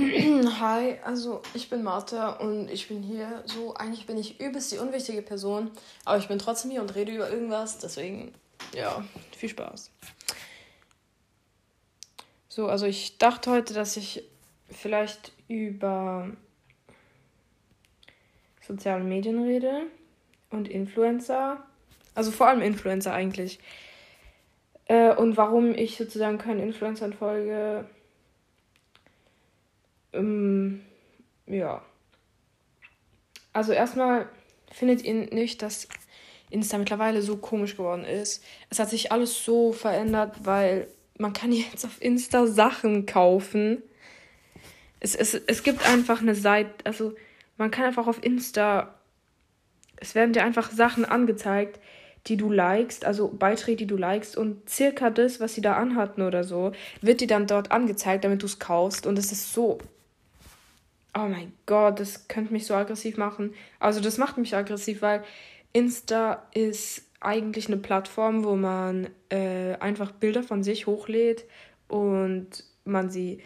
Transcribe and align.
Hi, 0.60 0.96
also 1.04 1.42
ich 1.52 1.68
bin 1.68 1.82
Martha 1.82 2.30
und 2.30 2.70
ich 2.70 2.88
bin 2.88 3.02
hier 3.02 3.42
so, 3.44 3.74
eigentlich 3.74 4.06
bin 4.06 4.16
ich 4.16 4.40
übelst 4.40 4.72
die 4.72 4.78
unwichtige 4.78 5.20
Person, 5.20 5.70
aber 6.06 6.16
ich 6.16 6.26
bin 6.26 6.38
trotzdem 6.38 6.70
hier 6.70 6.80
und 6.80 6.94
rede 6.94 7.12
über 7.12 7.30
irgendwas, 7.30 7.78
deswegen, 7.78 8.32
ja, 8.74 9.04
viel 9.36 9.50
Spaß. 9.50 9.90
So, 12.48 12.68
also 12.68 12.86
ich 12.86 13.18
dachte 13.18 13.50
heute, 13.50 13.74
dass 13.74 13.98
ich 13.98 14.24
vielleicht 14.70 15.32
über 15.48 16.30
soziale 18.66 19.04
Medien 19.04 19.42
rede 19.42 19.82
und 20.50 20.66
Influencer, 20.68 21.62
also 22.14 22.30
vor 22.30 22.46
allem 22.46 22.62
Influencer 22.62 23.12
eigentlich. 23.12 23.58
Äh, 24.86 25.14
und 25.14 25.36
warum 25.36 25.74
ich 25.74 25.98
sozusagen 25.98 26.38
keinen 26.38 26.60
Influencern 26.60 27.12
folge 27.12 27.84
ähm, 30.12 30.82
ja. 31.46 31.82
Also 33.52 33.72
erstmal 33.72 34.28
findet 34.70 35.02
ihr 35.02 35.14
nicht, 35.14 35.62
dass 35.62 35.88
Insta 36.50 36.78
mittlerweile 36.78 37.22
so 37.22 37.36
komisch 37.36 37.76
geworden 37.76 38.04
ist. 38.04 38.44
Es 38.70 38.78
hat 38.78 38.90
sich 38.90 39.12
alles 39.12 39.44
so 39.44 39.72
verändert, 39.72 40.36
weil 40.44 40.88
man 41.18 41.32
kann 41.32 41.52
jetzt 41.52 41.84
auf 41.84 42.00
Insta 42.00 42.46
Sachen 42.46 43.06
kaufen. 43.06 43.82
Es, 45.00 45.14
es, 45.14 45.34
es 45.34 45.62
gibt 45.62 45.86
einfach 45.86 46.20
eine 46.20 46.34
Seite, 46.34 46.84
also 46.84 47.14
man 47.56 47.70
kann 47.70 47.84
einfach 47.84 48.06
auf 48.06 48.22
Insta, 48.22 48.94
es 49.96 50.14
werden 50.14 50.32
dir 50.32 50.44
einfach 50.44 50.70
Sachen 50.70 51.04
angezeigt, 51.04 51.78
die 52.26 52.36
du 52.36 52.50
likest, 52.50 53.04
also 53.04 53.28
Beiträge, 53.28 53.76
die 53.78 53.86
du 53.86 53.96
likest 53.96 54.36
und 54.36 54.68
circa 54.68 55.08
das, 55.08 55.40
was 55.40 55.54
sie 55.54 55.62
da 55.62 55.76
anhatten 55.76 56.22
oder 56.22 56.44
so, 56.44 56.72
wird 57.00 57.20
dir 57.20 57.26
dann 57.26 57.46
dort 57.46 57.70
angezeigt, 57.70 58.24
damit 58.24 58.42
du 58.42 58.46
es 58.46 58.58
kaufst 58.58 59.06
und 59.06 59.18
es 59.18 59.32
ist 59.32 59.54
so 59.54 59.78
Oh 61.14 61.26
mein 61.26 61.52
Gott, 61.66 61.98
das 61.98 62.28
könnte 62.28 62.52
mich 62.52 62.66
so 62.66 62.74
aggressiv 62.74 63.16
machen. 63.16 63.54
Also 63.78 64.00
das 64.00 64.18
macht 64.18 64.38
mich 64.38 64.54
aggressiv, 64.54 65.02
weil 65.02 65.24
Insta 65.72 66.46
ist 66.54 67.02
eigentlich 67.20 67.66
eine 67.66 67.76
Plattform, 67.76 68.44
wo 68.44 68.56
man 68.56 69.08
äh, 69.28 69.74
einfach 69.80 70.12
Bilder 70.12 70.42
von 70.42 70.62
sich 70.62 70.86
hochlädt 70.86 71.44
und 71.88 72.64
man 72.84 73.10
sie, 73.10 73.40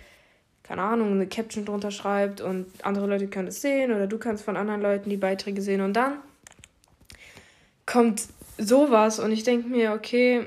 keine 0.63 0.83
Ahnung, 0.83 1.13
eine 1.13 1.27
Caption 1.27 1.65
drunter 1.65 1.91
schreibt 1.91 2.41
und 2.41 2.67
andere 2.83 3.07
Leute 3.07 3.29
können 3.29 3.49
es 3.49 3.61
sehen 3.61 3.93
oder 3.93 4.07
du 4.07 4.19
kannst 4.19 4.45
von 4.45 4.57
anderen 4.57 4.83
Leuten 4.83 5.11
die 5.11 5.17
Beiträge 5.17 5.61
sehen 5.61 5.81
und 5.81 5.95
dann 5.95 6.19
kommt 7.87 8.29
sowas 8.59 9.19
und 9.19 9.33
ich 9.33 9.43
denke 9.43 9.69
mir, 9.69 9.93
okay, 9.93 10.47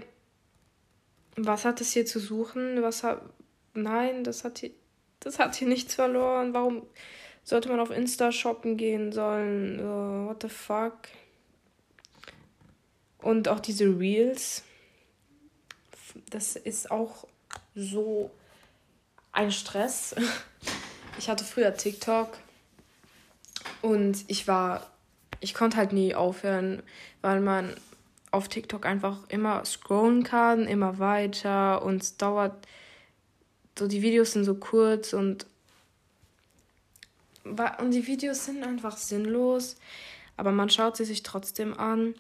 was 1.36 1.66
hat 1.66 1.82
es 1.82 1.92
hier 1.92 2.06
zu 2.06 2.20
suchen? 2.20 2.82
Was 2.82 3.04
hat. 3.04 3.22
Nein, 3.74 4.24
das 4.24 4.44
hat 4.44 4.58
hier 4.58 4.72
das 5.20 5.40
hat 5.40 5.56
hier 5.56 5.68
nichts 5.68 5.96
verloren. 5.96 6.54
Warum 6.54 6.86
sollte 7.44 7.70
man 7.70 7.80
auf 7.80 7.92
Insta 7.92 8.32
shoppen 8.32 8.78
gehen 8.78 9.12
sollen? 9.12 9.80
Uh, 9.80 10.30
what 10.30 10.42
the 10.42 10.50
fuck? 10.50 10.98
Und 13.20 13.48
auch 13.48 13.60
diese 13.60 13.86
Reels. 13.86 14.64
Das 16.30 16.56
ist 16.56 16.92
auch 16.92 17.28
so 17.76 18.32
ein 19.32 19.52
Stress. 19.52 20.16
Ich 21.20 21.30
hatte 21.30 21.44
früher 21.44 21.76
TikTok 21.76 22.38
und 23.82 24.24
ich 24.28 24.48
war, 24.48 24.86
ich 25.40 25.56
konnte 25.56 25.78
halt 25.78 25.92
nie 25.92 26.14
aufhören, 26.14 26.84
weil 27.22 27.42
man 27.42 27.74
auf 28.30 28.50
TikTok 28.50 28.86
einfach 28.86 29.18
immer 29.30 29.66
scrollen 29.66 30.24
kann, 30.24 30.68
immer 30.68 31.00
weiter 31.00 31.82
und 31.82 32.04
es 32.04 32.18
dauert 32.18 32.68
so 33.78 33.88
die 33.88 34.02
Videos 34.02 34.32
sind 34.32 34.44
so 34.44 34.56
kurz 34.56 35.14
und 35.14 35.46
und 37.80 37.92
die 37.92 38.08
Videos 38.08 38.44
sind 38.44 38.62
einfach 38.64 38.98
sinnlos, 38.98 39.78
aber 40.36 40.52
man 40.52 40.70
schaut 40.70 40.98
sie 40.98 41.06
sich 41.06 41.24
trotzdem 41.24 41.80
an 41.80 42.14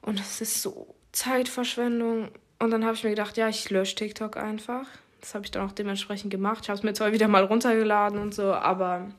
und 0.00 0.18
es 0.18 0.40
ist 0.40 0.62
so 0.62 0.94
Zeitverschwendung 1.12 2.30
und 2.58 2.70
dann 2.70 2.84
habe 2.84 2.94
ich 2.94 3.04
mir 3.04 3.10
gedacht, 3.10 3.36
ja, 3.36 3.48
ich 3.48 3.68
lösche 3.68 3.96
TikTok 3.96 4.36
einfach. 4.36 4.86
Das 5.20 5.34
habe 5.34 5.44
ich 5.44 5.50
dann 5.50 5.68
auch 5.68 5.72
dementsprechend 5.72 6.30
gemacht. 6.30 6.60
Ich 6.62 6.68
habe 6.70 6.78
es 6.78 6.82
mir 6.82 6.94
zwar 6.94 7.12
wieder 7.12 7.28
mal 7.28 7.44
runtergeladen 7.44 8.18
und 8.18 8.34
so, 8.34 8.54
aber 8.54 9.10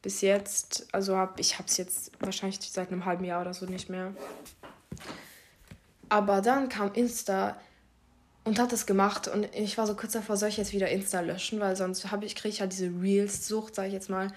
bis 0.00 0.20
jetzt, 0.20 0.86
also 0.92 1.16
habe 1.16 1.40
ich 1.40 1.58
habe 1.58 1.68
es 1.68 1.76
jetzt 1.76 2.12
wahrscheinlich 2.20 2.60
seit 2.60 2.88
einem 2.88 3.04
halben 3.04 3.24
Jahr 3.24 3.40
oder 3.40 3.52
so 3.52 3.66
nicht 3.66 3.88
mehr. 3.88 4.14
Aber 6.08 6.40
dann 6.40 6.68
kam 6.68 6.92
Insta 6.92 7.56
und 8.44 8.58
hat 8.58 8.72
das 8.72 8.86
gemacht 8.86 9.28
und 9.28 9.48
ich 9.54 9.78
war 9.78 9.86
so 9.86 9.94
kurz 9.94 10.12
davor, 10.12 10.36
soll 10.36 10.48
ich 10.48 10.56
jetzt 10.56 10.72
wieder 10.72 10.88
Insta 10.88 11.20
löschen, 11.20 11.60
weil 11.60 11.76
sonst 11.76 12.10
habe 12.10 12.26
ich 12.26 12.34
kriege 12.34 12.52
ich 12.52 12.58
ja 12.58 12.66
diese 12.66 12.86
Reels-Sucht, 12.86 13.74
sage 13.74 13.88
ich 13.88 13.94
jetzt 13.94 14.10
mal. 14.10 14.28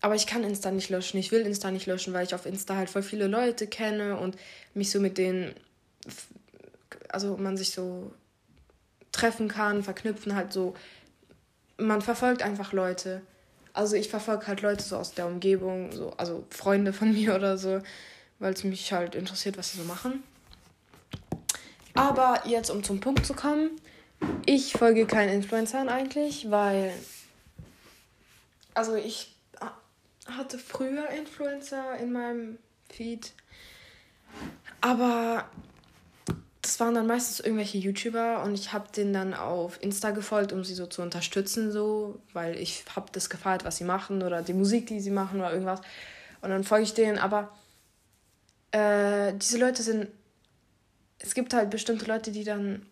Aber 0.00 0.14
ich 0.14 0.26
kann 0.26 0.44
Insta 0.44 0.70
nicht 0.70 0.88
löschen. 0.88 1.18
Ich 1.18 1.30
will 1.30 1.42
Insta 1.42 1.70
nicht 1.70 1.86
löschen, 1.86 2.14
weil 2.14 2.24
ich 2.24 2.34
auf 2.34 2.46
Insta 2.46 2.76
halt 2.76 2.88
voll 2.88 3.02
viele 3.02 3.26
Leute 3.26 3.66
kenne 3.66 4.16
und 4.16 4.36
mich 4.72 4.90
so 4.90 4.98
mit 4.98 5.18
denen, 5.18 5.54
also 7.10 7.36
man 7.36 7.58
sich 7.58 7.72
so 7.72 8.10
treffen 9.12 9.48
kann, 9.48 9.82
verknüpfen 9.82 10.34
halt 10.34 10.52
so. 10.52 10.74
Man 11.76 12.00
verfolgt 12.00 12.42
einfach 12.42 12.72
Leute. 12.72 13.20
Also 13.74 13.96
ich 13.96 14.08
verfolge 14.08 14.46
halt 14.46 14.62
Leute 14.62 14.82
so 14.82 14.96
aus 14.96 15.12
der 15.12 15.26
Umgebung, 15.26 15.92
so, 15.92 16.10
also 16.12 16.44
Freunde 16.48 16.94
von 16.94 17.12
mir 17.14 17.34
oder 17.34 17.58
so, 17.58 17.80
weil 18.38 18.54
es 18.54 18.64
mich 18.64 18.92
halt 18.92 19.14
interessiert, 19.14 19.58
was 19.58 19.72
sie 19.72 19.78
so 19.78 19.84
machen. 19.84 20.22
Aber 21.94 22.42
jetzt, 22.46 22.70
um 22.70 22.82
zum 22.82 23.00
Punkt 23.00 23.26
zu 23.26 23.34
kommen, 23.34 23.70
ich 24.46 24.72
folge 24.72 25.06
keinen 25.06 25.30
Influencern 25.30 25.88
eigentlich, 25.88 26.50
weil. 26.50 26.92
Also, 28.74 28.94
ich 28.94 29.34
hatte 30.26 30.58
früher 30.58 31.08
Influencer 31.10 31.96
in 31.96 32.12
meinem 32.12 32.58
Feed. 32.88 33.32
Aber 34.80 35.48
das 36.62 36.78
waren 36.78 36.94
dann 36.94 37.06
meistens 37.06 37.40
irgendwelche 37.40 37.78
YouTuber 37.78 38.42
und 38.42 38.54
ich 38.54 38.72
habe 38.72 38.90
denen 38.92 39.12
dann 39.12 39.34
auf 39.34 39.82
Insta 39.82 40.10
gefolgt, 40.10 40.52
um 40.52 40.62
sie 40.62 40.74
so 40.74 40.86
zu 40.86 41.02
unterstützen, 41.02 41.72
so, 41.72 42.20
weil 42.32 42.56
ich 42.56 42.84
habe 42.94 43.06
das 43.12 43.30
gefeiert, 43.30 43.64
was 43.64 43.78
sie 43.78 43.84
machen 43.84 44.22
oder 44.22 44.42
die 44.42 44.52
Musik, 44.52 44.86
die 44.86 45.00
sie 45.00 45.10
machen 45.10 45.40
oder 45.40 45.52
irgendwas. 45.52 45.80
Und 46.42 46.50
dann 46.50 46.64
folge 46.64 46.84
ich 46.84 46.94
denen, 46.94 47.18
aber 47.18 47.50
äh, 48.72 49.32
diese 49.34 49.58
Leute 49.58 49.82
sind 49.82 50.08
es 51.20 51.34
gibt 51.34 51.54
halt 51.54 51.70
bestimmte 51.70 52.06
Leute, 52.06 52.32
die 52.32 52.44
dann 52.44 52.86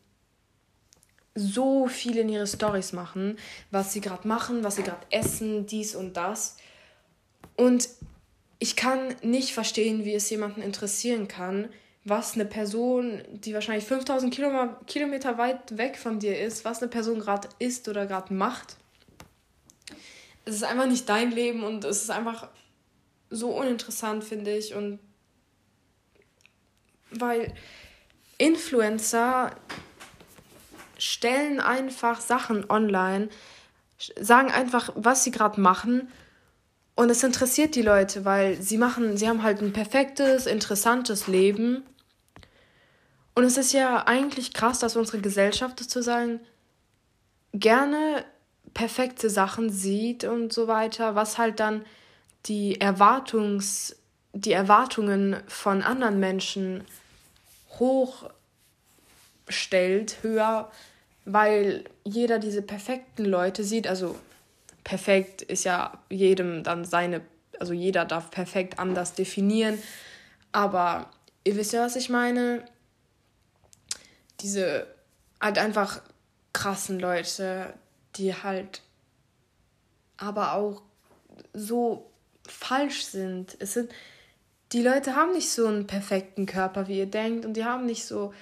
so 1.35 1.87
viel 1.87 2.19
in 2.19 2.29
ihre 2.29 2.47
Stories 2.47 2.93
machen, 2.93 3.39
was 3.71 3.93
sie 3.93 4.01
gerade 4.01 4.27
machen, 4.27 4.65
was 4.65 4.77
sie 4.77 4.83
gerade 4.83 5.07
essen, 5.11 5.67
dies 5.67 5.95
und 5.95 6.17
das. 6.17 6.57
Und 7.57 7.89
ich 8.59 8.77
kann 8.77 9.15
nicht 9.23 9.53
verstehen, 9.53 10.05
wie 10.05 10.15
es 10.15 10.29
jemanden 10.31 10.63
interessieren 10.63 11.29
kann, 11.29 11.69
was 12.05 12.35
eine 12.35 12.45
Person, 12.45 13.23
die 13.31 13.55
wahrscheinlich 13.55 13.85
5000 13.85 14.35
Kilometer 14.87 15.39
weit 15.39 15.77
weg 15.77 15.97
von 15.97 16.19
dir 16.19 16.41
ist, 16.41 16.65
was 16.65 16.81
eine 16.81 16.89
Person 16.91 17.21
gerade 17.21 17.49
isst 17.59 17.89
oder 17.89 18.07
gerade 18.07 18.35
macht. 18.35 18.77
Es 20.45 20.57
ist 20.57 20.65
einfach 20.65 20.87
nicht 20.87 21.09
dein 21.09 21.31
Leben 21.31 21.63
und 21.63 21.85
es 21.85 22.03
ist 22.03 22.11
einfach 22.11 22.49
so 23.31 23.51
uninteressant, 23.51 24.25
finde 24.25 24.57
ich. 24.57 24.75
Und 24.75 24.99
weil 27.11 27.55
Influencer 28.39 29.51
stellen 30.97 31.61
einfach 31.61 32.21
Sachen 32.21 32.69
online, 32.71 33.29
sagen 34.21 34.51
einfach, 34.51 34.91
was 34.95 35.25
sie 35.25 35.31
gerade 35.31 35.61
machen. 35.61 36.09
Und 36.95 37.11
es 37.11 37.23
interessiert 37.23 37.75
die 37.75 37.83
Leute, 37.83 38.25
weil 38.25 38.61
sie 38.61 38.79
machen, 38.79 39.17
sie 39.17 39.29
haben 39.29 39.43
halt 39.43 39.61
ein 39.61 39.73
perfektes, 39.73 40.47
interessantes 40.47 41.29
Leben. 41.29 41.85
Und 43.35 43.45
es 43.45 43.57
ist 43.57 43.73
ja 43.73 44.07
eigentlich 44.07 44.53
krass, 44.53 44.81
dass 44.81 44.97
unsere 44.97 45.21
Gesellschaft 45.21 45.79
sozusagen 45.79 46.41
gerne 47.53 48.25
perfekte 48.75 49.31
Sachen 49.31 49.71
sieht 49.71 50.25
und 50.25 50.53
so 50.53 50.67
weiter, 50.67 51.15
was 51.15 51.39
halt 51.39 51.61
dann 51.61 51.85
die 52.47 52.81
Erwartungs, 52.81 53.97
die 54.33 54.53
Erwartungen 54.53 55.37
von 55.47 55.83
anderen 55.83 56.19
Menschen 56.21 56.85
hochstellt, 57.79 58.33
höher, 60.23 60.71
weil 61.25 61.85
jeder 62.05 62.39
diese 62.39 62.63
perfekten 62.63 63.25
Leute 63.25 63.65
sieht. 63.65 63.87
Also 63.87 64.17
perfekt 64.85 65.43
ist 65.43 65.65
ja 65.65 65.99
jedem 66.09 66.63
dann 66.63 66.85
seine, 66.85 67.21
also 67.59 67.73
jeder 67.73 68.05
darf 68.05 68.31
perfekt 68.31 68.79
anders 68.79 69.15
definieren. 69.15 69.83
Aber 70.53 71.11
ihr 71.45 71.57
wisst 71.57 71.73
ja, 71.73 71.85
was 71.85 71.97
ich 71.97 72.09
meine. 72.09 72.65
Diese 74.41 74.87
halt 75.41 75.59
einfach 75.59 76.01
krassen 76.53 76.99
Leute, 76.99 77.75
die 78.17 78.35
halt 78.35 78.83
aber 80.17 80.55
auch 80.55 80.83
so 81.53 82.11
falsch 82.47 83.05
sind. 83.05 83.57
Es 83.61 83.75
sind 83.75 83.93
die 84.73 84.83
Leute 84.83 85.17
haben 85.17 85.33
nicht 85.33 85.51
so 85.51 85.67
einen 85.67 85.87
perfekten 85.87 86.47
Körper, 86.47 86.89
wie 86.89 86.99
ihr 86.99 87.07
denkt, 87.07 87.45
und 87.45 87.55
die 87.55 87.65
haben 87.65 87.87
nicht 87.87 88.05
so 88.05 88.35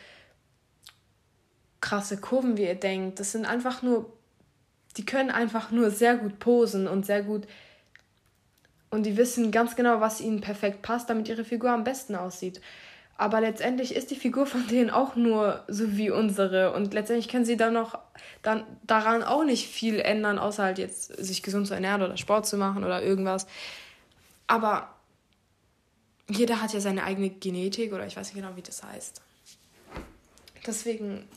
krasse 1.81 2.17
Kurven, 2.17 2.56
wie 2.56 2.64
ihr 2.64 2.75
denkt. 2.75 3.20
Das 3.20 3.32
sind 3.32 3.46
einfach 3.46 3.82
nur 3.82 4.12
die 4.96 5.05
können 5.05 5.31
einfach 5.31 5.70
nur 5.70 5.90
sehr 5.90 6.17
gut 6.17 6.38
posen 6.38 6.88
und 6.88 7.05
sehr 7.05 7.23
gut 7.23 7.46
und 8.90 9.05
die 9.05 9.17
wissen 9.17 9.50
ganz 9.50 9.76
genau, 9.76 10.00
was 10.00 10.20
ihnen 10.20 10.40
perfekt 10.40 10.82
passt, 10.82 11.11
damit 11.11 11.28
ihre 11.28 11.44
Figur 11.44 11.70
am 11.70 11.84
besten 11.84 12.14
aussieht. 12.14 12.61
Aber 13.19 13.40
letztendlich 13.40 13.94
ist 13.94 14.11
die 14.11 14.17
Figur 14.17 14.46
von 14.46 14.67
denen 14.69 14.90
auch 14.90 15.17
nur 15.17 15.64
so 15.69 15.96
wie 15.96 16.11
unsere. 16.11 16.73
Und 16.73 16.94
letztendlich 16.94 17.28
können 17.28 17.44
sie 17.44 17.56
dann 17.56 17.73
noch 17.73 17.99
dann 18.43 18.64
daran 18.84 19.23
auch 19.23 19.44
nicht 19.44 19.69
viel 19.69 19.99
ändern, 20.00 20.38
außer 20.38 20.62
halt 20.62 20.78
jetzt 20.78 21.17
sich 21.17 21.43
gesund 21.43 21.67
zu 21.67 21.75
ernähren 21.75 22.02
oder 22.02 22.17
Sport 22.17 22.46
zu 22.46 22.56
machen 22.56 22.84
oder 22.84 23.02
irgendwas. 23.02 23.46
Aber 24.46 24.95
jeder 26.28 26.61
hat 26.61 26.73
ja 26.73 26.81
seine 26.81 27.05
eigene 27.05 27.31
Genetik 27.31 27.93
oder 27.93 28.06
ich 28.06 28.17
weiß 28.17 28.28
nicht 28.28 28.43
genau, 28.43 28.56
wie 28.56 28.62
das 28.62 28.82
heißt. 28.82 29.20
Deswegen, 30.67 31.28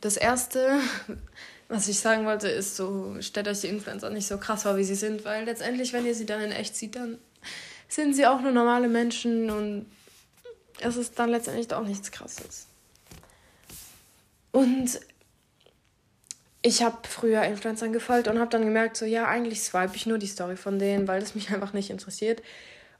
das 0.00 0.16
Erste, 0.16 0.80
was 1.68 1.88
ich 1.88 1.98
sagen 1.98 2.26
wollte, 2.26 2.48
ist 2.48 2.76
so, 2.76 3.16
stellt 3.20 3.48
euch 3.48 3.60
die 3.60 3.68
Influencer 3.68 4.10
nicht 4.10 4.26
so 4.26 4.38
krass 4.38 4.62
vor, 4.62 4.76
wie 4.76 4.84
sie 4.84 4.94
sind, 4.94 5.24
weil 5.24 5.44
letztendlich, 5.44 5.92
wenn 5.92 6.06
ihr 6.06 6.14
sie 6.14 6.26
dann 6.26 6.40
in 6.40 6.52
echt 6.52 6.76
sieht, 6.76 6.96
dann 6.96 7.18
sind 7.88 8.14
sie 8.14 8.26
auch 8.26 8.40
nur 8.40 8.52
normale 8.52 8.88
Menschen 8.88 9.50
und 9.50 9.86
es 10.80 10.96
ist 10.96 11.18
dann 11.18 11.30
letztendlich 11.30 11.72
auch 11.72 11.84
nichts 11.84 12.10
Krasses. 12.10 12.66
Und 14.52 15.00
ich 16.62 16.82
habe 16.82 16.96
früher 17.08 17.42
Influencern 17.44 17.92
gefolgt 17.92 18.26
und 18.28 18.38
habe 18.38 18.50
dann 18.50 18.64
gemerkt, 18.64 18.96
so 18.96 19.04
ja, 19.04 19.26
eigentlich 19.26 19.62
swipe 19.62 19.94
ich 19.94 20.06
nur 20.06 20.18
die 20.18 20.26
Story 20.26 20.56
von 20.56 20.78
denen, 20.78 21.06
weil 21.06 21.20
das 21.20 21.34
mich 21.34 21.50
einfach 21.54 21.72
nicht 21.72 21.90
interessiert. 21.90 22.42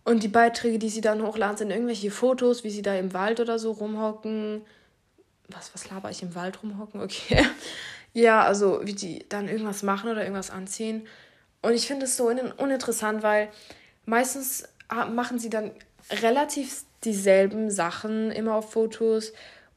Und 0.07 0.23
die 0.23 0.29
Beiträge, 0.29 0.79
die 0.79 0.89
sie 0.89 1.01
dann 1.01 1.21
hochladen, 1.21 1.57
sind 1.57 1.73
irgendwelche 1.73 2.13
Fotos, 2.13 2.63
wie 2.63 2.71
sie 2.71 2.81
da 2.81 2.95
im 2.95 3.13
Wald 3.13 3.41
oder 3.41 3.59
so 3.59 3.73
rumhocken. 3.73 4.63
Was, 5.49 5.75
was 5.75 5.91
laber 5.91 6.11
ich 6.11 6.23
im 6.23 6.37
Wald 6.37 6.63
rumhocken? 6.63 7.01
Okay. 7.05 7.45
Ja, 8.13 8.45
also 8.45 8.83
wie 8.85 8.95
die 8.95 9.29
dann 9.29 9.49
irgendwas 9.49 9.83
machen 9.83 10.09
oder 10.09 10.23
irgendwas 10.23 10.51
anziehen. 10.51 11.09
Und 11.61 11.73
ich 11.73 11.89
finde 11.89 12.05
es 12.05 12.17
so 12.17 12.29
uninteressant, 12.29 13.25
weil 13.25 13.49
meistens 14.05 14.69
machen 15.11 15.41
sie 15.41 15.51
dann 15.51 15.73
relativ 16.23 16.85
dieselben 17.03 17.73
Sachen 17.73 18.31
immer 18.31 18.55
auf 18.55 18.71
Fotos. 18.71 19.33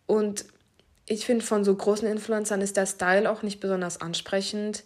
Und 0.06 0.46
ich 1.08 1.26
finde, 1.26 1.44
von 1.44 1.66
so 1.66 1.74
großen 1.74 2.08
Influencern 2.08 2.62
ist 2.62 2.78
der 2.78 2.86
Style 2.86 3.32
auch 3.32 3.42
nicht 3.42 3.60
besonders 3.60 4.00
ansprechend. 4.00 4.84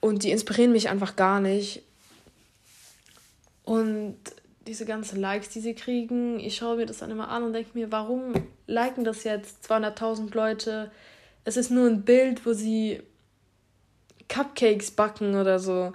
Und 0.00 0.22
die 0.24 0.30
inspirieren 0.30 0.72
mich 0.72 0.88
einfach 0.88 1.16
gar 1.16 1.38
nicht. 1.38 1.82
Und 3.62 4.16
diese 4.70 4.84
ganzen 4.84 5.20
Likes, 5.20 5.48
die 5.48 5.58
sie 5.58 5.74
kriegen, 5.74 6.38
ich 6.38 6.54
schaue 6.54 6.76
mir 6.76 6.86
das 6.86 6.98
dann 6.98 7.10
immer 7.10 7.28
an 7.28 7.42
und 7.42 7.54
denke 7.54 7.76
mir, 7.76 7.90
warum 7.90 8.34
liken 8.68 9.02
das 9.02 9.24
jetzt 9.24 9.68
200.000 9.68 10.32
Leute? 10.32 10.92
Es 11.44 11.56
ist 11.56 11.72
nur 11.72 11.88
ein 11.88 12.02
Bild, 12.04 12.46
wo 12.46 12.52
sie 12.52 13.02
Cupcakes 14.28 14.92
backen 14.92 15.34
oder 15.34 15.58
so. 15.58 15.92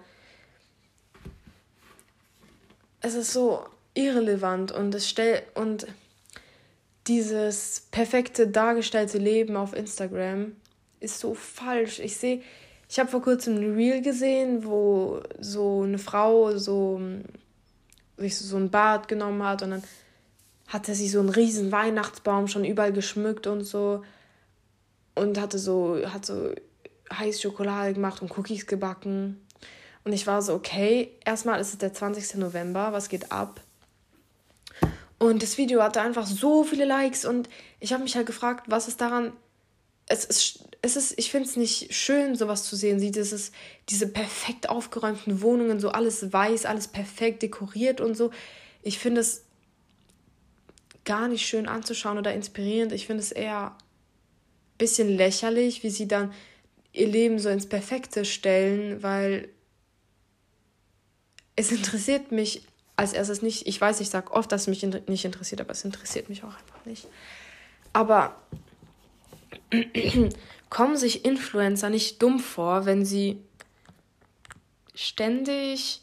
Es 2.99 3.15
ist 3.15 3.31
so 3.31 3.63
irrelevant 3.93 4.73
und 4.73 4.93
es 4.93 5.07
stellt 5.07 5.43
und 5.55 5.87
dieses 7.07 7.87
perfekte 7.91 8.49
dargestellte 8.49 9.19
Leben 9.19 9.55
auf 9.55 9.73
Instagram 9.73 10.51
ist 10.99 11.19
so 11.19 11.33
falsch. 11.33 11.99
Ich 11.99 12.17
sehe, 12.17 12.41
ich 12.89 12.99
habe 12.99 13.09
vor 13.09 13.21
kurzem 13.21 13.55
ein 13.55 13.75
Reel 13.75 14.01
gesehen, 14.01 14.65
wo 14.65 15.21
so 15.39 15.83
eine 15.83 15.97
Frau 15.97 16.57
so 16.57 16.99
sich 18.17 18.37
so 18.37 18.57
ein 18.57 18.69
Bad 18.69 19.07
genommen 19.07 19.43
hat 19.43 19.61
und 19.61 19.71
dann 19.71 19.83
hatte 20.67 20.95
sie 20.95 21.09
so 21.09 21.19
einen 21.19 21.29
riesen 21.29 21.71
Weihnachtsbaum 21.71 22.47
schon 22.47 22.65
überall 22.65 22.93
geschmückt 22.93 23.47
und 23.47 23.63
so 23.63 24.03
und 25.15 25.39
hatte 25.39 25.59
so 25.59 25.99
hat 26.05 26.25
so 26.25 26.51
heiß 27.13 27.41
Schokolade 27.41 27.93
gemacht 27.93 28.21
und 28.21 28.35
Cookies 28.37 28.65
gebacken 28.65 29.45
und 30.03 30.13
ich 30.13 30.25
war 30.27 30.41
so 30.41 30.53
okay 30.53 31.11
erstmal 31.23 31.59
ist 31.59 31.73
es 31.73 31.77
der 31.77 31.93
20. 31.93 32.35
November 32.35 32.93
was 32.93 33.09
geht 33.09 33.31
ab 33.31 33.61
und 35.19 35.43
das 35.43 35.57
Video 35.57 35.81
hatte 35.83 36.01
einfach 36.01 36.25
so 36.25 36.63
viele 36.63 36.85
Likes 36.85 37.25
und 37.25 37.49
ich 37.79 37.93
habe 37.93 38.03
mich 38.03 38.15
halt 38.15 38.25
gefragt 38.25 38.65
was 38.67 38.87
ist 38.87 39.01
daran 39.01 39.33
es 40.07 40.25
ist, 40.25 40.59
es 40.81 40.95
ist 40.95 41.17
ich 41.17 41.31
finde 41.31 41.49
es 41.49 41.55
nicht 41.55 41.93
schön, 41.93 42.35
sowas 42.35 42.63
zu 42.63 42.75
sehen. 42.75 42.99
Sieht 42.99 43.17
es 43.17 43.51
diese 43.89 44.07
perfekt 44.07 44.69
aufgeräumten 44.69 45.41
Wohnungen, 45.41 45.79
so 45.79 45.89
alles 45.89 46.31
weiß, 46.31 46.65
alles 46.65 46.87
perfekt 46.87 47.41
dekoriert 47.41 48.01
und 48.01 48.15
so. 48.15 48.31
Ich 48.83 48.99
finde 48.99 49.21
es 49.21 49.43
gar 51.05 51.27
nicht 51.27 51.45
schön 51.45 51.67
anzuschauen 51.67 52.17
oder 52.17 52.33
inspirierend. 52.33 52.91
Ich 52.91 53.07
finde 53.07 53.23
es 53.23 53.31
eher 53.31 53.71
ein 53.71 54.77
bisschen 54.77 55.09
lächerlich, 55.09 55.83
wie 55.83 55.89
sie 55.89 56.07
dann 56.07 56.33
ihr 56.93 57.07
Leben 57.07 57.39
so 57.39 57.49
ins 57.49 57.67
Perfekte 57.67 58.25
stellen, 58.25 59.01
weil 59.03 59.49
es 61.55 61.71
interessiert 61.71 62.31
mich 62.31 62.63
als 62.95 63.13
erstes 63.13 63.41
nicht. 63.41 63.67
Ich 63.67 63.79
weiß, 63.79 63.99
ich 64.01 64.09
sage 64.09 64.31
oft, 64.31 64.51
dass 64.51 64.61
es 64.61 64.67
mich 64.67 64.83
nicht 64.83 65.25
interessiert, 65.25 65.61
aber 65.61 65.71
es 65.71 65.83
interessiert 65.83 66.29
mich 66.29 66.43
auch 66.43 66.55
einfach 66.55 66.85
nicht. 66.85 67.07
Aber 67.93 68.35
kommen 70.69 70.97
sich 70.97 71.25
Influencer 71.25 71.89
nicht 71.89 72.21
dumm 72.21 72.39
vor, 72.39 72.85
wenn 72.85 73.05
sie 73.05 73.39
ständig 74.93 76.01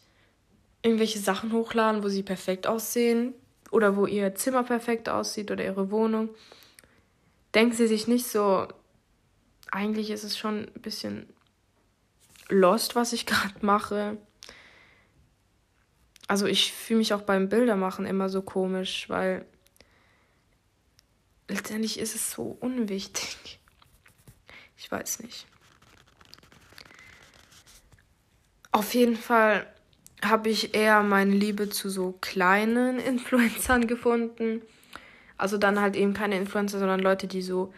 irgendwelche 0.83 1.19
Sachen 1.19 1.53
hochladen, 1.53 2.03
wo 2.03 2.09
sie 2.09 2.23
perfekt 2.23 2.67
aussehen 2.67 3.35
oder 3.71 3.97
wo 3.97 4.07
ihr 4.07 4.35
Zimmer 4.35 4.65
perfekt 4.65 5.09
aussieht 5.09 5.51
oder 5.51 5.65
ihre 5.65 5.91
Wohnung. 5.91 6.31
Denken 7.55 7.75
sie 7.75 7.87
sich 7.87 8.09
nicht 8.09 8.27
so, 8.27 8.69
eigentlich 9.71 10.11
ist 10.11 10.25
es 10.25 10.37
schon 10.37 10.69
ein 10.75 10.83
bisschen 10.83 11.29
lost, 12.49 12.95
was 12.95 13.13
ich 13.13 13.27
gerade 13.27 13.55
mache. 13.65 14.19
Also 16.29 16.47
ich 16.47 16.73
fühle 16.73 16.99
mich 16.99 17.15
auch 17.15 17.23
beim 17.23 17.49
Bildermachen 17.49 18.07
immer 18.07 18.29
so 18.29 18.43
komisch, 18.43 19.09
weil 19.09 19.45
letztendlich 21.53 21.99
ist 21.99 22.15
es 22.15 22.31
so 22.31 22.57
unwichtig. 22.61 23.59
Ich 24.77 24.91
weiß 24.91 25.21
nicht. 25.21 25.47
Auf 28.73 28.93
jeden 28.95 29.17
Fall 29.17 29.67
habe 30.25 30.49
ich 30.49 30.75
eher 30.75 31.03
meine 31.03 31.35
Liebe 31.35 31.69
zu 31.69 31.91
so 31.91 32.15
kleinen 32.21 32.99
Influencern 32.99 33.87
gefunden. 33.87 34.63
Also 35.37 35.59
dann 35.59 35.81
halt 35.81 35.97
eben 35.97 36.15
keine 36.15 36.37
Influencer, 36.37 36.79
sondern 36.79 37.01
Leute, 37.01 37.27
die 37.27 37.43
so 37.43 37.75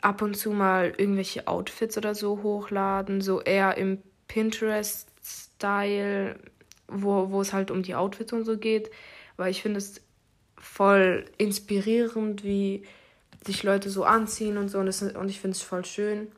ab 0.00 0.22
und 0.22 0.36
zu 0.36 0.52
mal 0.52 0.94
irgendwelche 0.96 1.48
Outfits 1.48 1.98
oder 1.98 2.14
so 2.14 2.42
hochladen, 2.42 3.20
so 3.20 3.40
eher 3.40 3.76
im 3.76 4.00
Pinterest-Style, 4.28 6.38
wo, 6.86 7.30
wo 7.30 7.40
es 7.40 7.52
halt 7.52 7.72
um 7.72 7.82
die 7.82 7.96
Outfits 7.96 8.32
und 8.32 8.44
so 8.44 8.56
geht. 8.56 8.88
Weil 9.36 9.50
ich 9.50 9.62
finde 9.62 9.78
es 9.78 10.00
voll 10.60 11.24
inspirierend, 11.38 12.44
wie 12.44 12.84
sich 13.44 13.62
Leute 13.62 13.90
so 13.90 14.04
anziehen 14.04 14.58
und 14.58 14.68
so. 14.68 14.78
Und, 14.78 14.86
das, 14.86 15.02
und 15.02 15.28
ich 15.28 15.40
finde 15.40 15.56
es 15.56 15.62
voll 15.62 15.84
schön. 15.84 16.28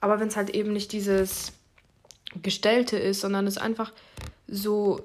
Aber 0.00 0.20
wenn 0.20 0.28
es 0.28 0.36
halt 0.36 0.50
eben 0.50 0.72
nicht 0.72 0.92
dieses 0.92 1.52
Gestellte 2.42 2.98
ist, 2.98 3.20
sondern 3.20 3.46
es 3.46 3.58
einfach 3.58 3.92
so 4.46 5.00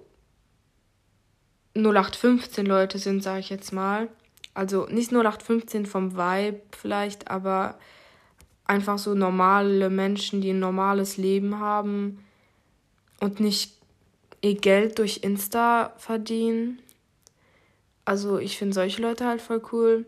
0815 1.76 2.66
Leute 2.66 3.00
sind, 3.00 3.24
sage 3.24 3.40
ich 3.40 3.50
jetzt 3.50 3.72
mal. 3.72 4.10
Also 4.54 4.88
nicht 4.88 5.12
0815 5.12 5.86
vom 5.86 6.18
Vibe 6.18 6.62
vielleicht, 6.78 7.30
aber 7.30 7.78
einfach 8.66 8.98
so 8.98 9.14
normale 9.14 9.90
Menschen, 9.90 10.42
die 10.42 10.52
ein 10.52 10.60
normales 10.60 11.18
Leben 11.18 11.60
haben 11.60 12.24
und 13.20 13.40
nicht 13.40 13.74
ihr 14.42 14.56
Geld 14.56 15.00
durch 15.00 15.20
Insta 15.24 15.94
verdienen. 15.98 16.80
Also 18.10 18.40
ich 18.40 18.58
finde 18.58 18.74
solche 18.74 19.04
Leute 19.04 19.28
halt 19.28 19.40
voll 19.40 19.62
cool, 19.72 20.04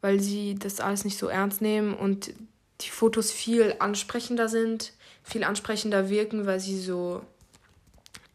weil 0.00 0.20
sie 0.20 0.54
das 0.54 0.80
alles 0.80 1.04
nicht 1.04 1.18
so 1.18 1.26
ernst 1.26 1.60
nehmen 1.60 1.92
und 1.92 2.32
die 2.80 2.88
Fotos 2.88 3.30
viel 3.30 3.76
ansprechender 3.78 4.48
sind, 4.48 4.94
viel 5.22 5.44
ansprechender 5.44 6.08
wirken, 6.08 6.46
weil 6.46 6.60
sie 6.60 6.80
so 6.80 7.20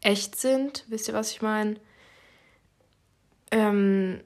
echt 0.02 0.36
sind. 0.36 0.86
Wisst 0.90 1.08
ihr, 1.08 1.16
was 1.16 1.32
ich 1.32 1.42
meine? 1.42 1.78
Ähm, 3.50 4.22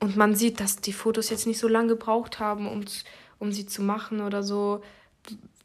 und 0.00 0.18
man 0.18 0.34
sieht, 0.34 0.60
dass 0.60 0.76
die 0.76 0.92
Fotos 0.92 1.30
jetzt 1.30 1.46
nicht 1.46 1.58
so 1.58 1.66
lange 1.66 1.88
gebraucht 1.88 2.40
haben, 2.40 2.68
um, 2.68 2.84
um 3.38 3.52
sie 3.52 3.64
zu 3.64 3.80
machen 3.80 4.20
oder 4.20 4.42
so, 4.42 4.82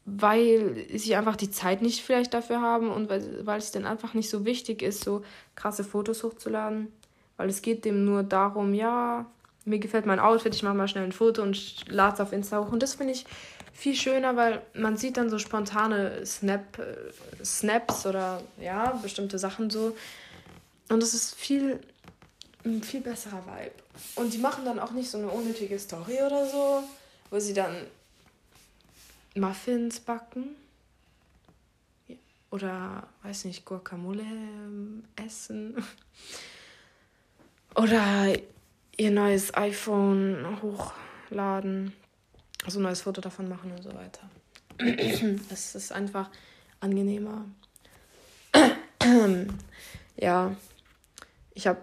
weil 0.06 0.86
sie 0.94 1.14
einfach 1.14 1.36
die 1.36 1.50
Zeit 1.50 1.82
nicht 1.82 2.00
vielleicht 2.00 2.32
dafür 2.32 2.62
haben 2.62 2.88
und 2.88 3.10
weil, 3.10 3.44
weil 3.44 3.58
es 3.58 3.70
dann 3.70 3.84
einfach 3.84 4.14
nicht 4.14 4.30
so 4.30 4.46
wichtig 4.46 4.80
ist, 4.80 5.04
so 5.04 5.22
krasse 5.56 5.84
Fotos 5.84 6.24
hochzuladen. 6.24 6.90
Weil 7.36 7.48
es 7.48 7.62
geht 7.62 7.84
dem 7.84 8.04
nur 8.04 8.22
darum, 8.22 8.74
ja, 8.74 9.26
mir 9.64 9.78
gefällt 9.78 10.06
mein 10.06 10.20
Outfit, 10.20 10.54
ich 10.54 10.62
mache 10.62 10.74
mal 10.74 10.88
schnell 10.88 11.04
ein 11.04 11.12
Foto 11.12 11.42
und 11.42 11.88
lade 11.90 12.14
es 12.14 12.20
auf 12.20 12.32
Insta 12.32 12.60
hoch. 12.60 12.70
Und 12.70 12.82
das 12.82 12.94
finde 12.94 13.14
ich 13.14 13.24
viel 13.72 13.96
schöner, 13.96 14.36
weil 14.36 14.62
man 14.74 14.96
sieht 14.96 15.16
dann 15.16 15.30
so 15.30 15.38
spontane 15.38 16.24
Snap, 16.24 16.78
äh, 16.78 17.44
Snaps 17.44 18.06
oder 18.06 18.42
ja, 18.60 18.90
bestimmte 19.02 19.38
Sachen 19.38 19.70
so. 19.70 19.96
Und 20.88 21.02
das 21.02 21.14
ist 21.14 21.34
viel, 21.34 21.80
ein 22.64 22.82
viel 22.82 23.00
besserer 23.00 23.42
Vibe. 23.46 23.74
Und 24.16 24.32
die 24.32 24.38
machen 24.38 24.64
dann 24.64 24.78
auch 24.78 24.92
nicht 24.92 25.10
so 25.10 25.18
eine 25.18 25.28
unnötige 25.28 25.78
Story 25.78 26.18
oder 26.24 26.46
so, 26.46 26.84
wo 27.30 27.38
sie 27.40 27.54
dann 27.54 27.74
Muffins 29.34 29.98
backen. 30.00 30.56
oder 32.50 33.08
weiß 33.24 33.46
nicht, 33.46 33.64
Guacamole 33.64 34.22
ähm, 34.22 35.04
essen 35.16 35.76
oder 37.74 38.34
ihr 38.96 39.10
neues 39.10 39.54
iPhone 39.54 40.58
hochladen, 40.62 41.92
also 42.64 42.78
ein 42.78 42.82
neues 42.82 43.02
Foto 43.02 43.20
davon 43.20 43.48
machen 43.48 43.72
und 43.72 43.82
so 43.82 43.92
weiter. 43.94 44.28
es 45.50 45.74
ist 45.74 45.92
einfach 45.92 46.30
angenehmer. 46.80 47.44
ja, 50.16 50.56
ich 51.54 51.66
habe 51.66 51.80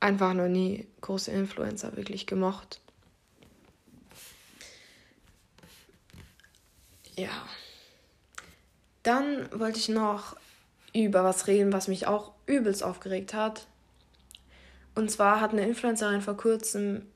einfach 0.00 0.34
noch 0.34 0.48
nie 0.48 0.86
große 1.00 1.30
Influencer 1.30 1.96
wirklich 1.96 2.26
gemocht. 2.26 2.80
Ja. 7.16 7.30
Dann 9.02 9.48
wollte 9.58 9.78
ich 9.78 9.88
noch 9.88 10.36
über 10.94 11.24
was 11.24 11.46
reden, 11.46 11.72
was 11.72 11.88
mich 11.88 12.06
auch 12.06 12.32
übelst 12.46 12.82
aufgeregt 12.82 13.34
hat. 13.34 13.66
Und 14.94 15.10
zwar 15.10 15.40
hat 15.40 15.52
eine 15.52 15.66
Influencerin 15.66 16.20
vor 16.20 16.36
kurzem, 16.36 17.06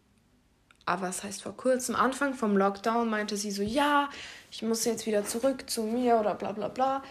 aber 0.84 1.04
ah, 1.04 1.08
was 1.08 1.22
heißt 1.22 1.42
vor 1.42 1.56
kurzem, 1.56 1.94
Anfang 1.94 2.32
vom 2.34 2.56
Lockdown 2.56 3.10
meinte 3.10 3.36
sie 3.36 3.50
so, 3.50 3.62
ja, 3.62 4.08
ich 4.50 4.62
muss 4.62 4.86
jetzt 4.86 5.06
wieder 5.06 5.24
zurück 5.24 5.68
zu 5.68 5.82
mir 5.82 6.18
oder 6.18 6.34
bla 6.34 6.52
bla 6.52 6.68
bla, 6.68 7.02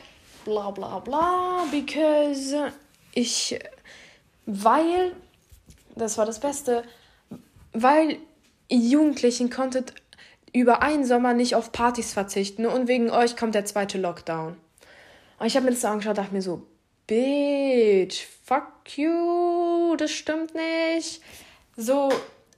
bla 0.45 0.71
bla 0.71 0.99
bla, 0.99 1.63
because 1.71 2.71
ich, 3.13 3.59
weil, 4.47 5.15
das 5.95 6.17
war 6.17 6.25
das 6.25 6.39
Beste, 6.39 6.83
weil 7.71 8.17
Jugendlichen 8.67 9.51
konntet 9.51 9.93
über 10.53 10.81
einen 10.81 11.05
Sommer 11.05 11.33
nicht 11.33 11.53
auf 11.53 11.71
Partys 11.71 12.13
verzichten 12.13 12.65
und 12.65 12.87
wegen 12.87 13.11
euch 13.11 13.37
kommt 13.37 13.53
der 13.53 13.65
zweite 13.65 13.99
Lockdown. 13.99 14.57
Und 15.39 15.45
ich 15.45 15.55
habe 15.55 15.65
mir 15.65 15.71
das 15.71 15.81
so 15.81 15.87
angeschaut, 15.87 16.17
dachte 16.17 16.33
mir 16.33 16.41
so, 16.41 16.65
Bitch, 17.05 18.25
fuck 18.47 18.97
you, 18.97 19.95
das 19.97 20.11
stimmt 20.11 20.55
nicht. 20.55 21.21
So, 21.75 22.09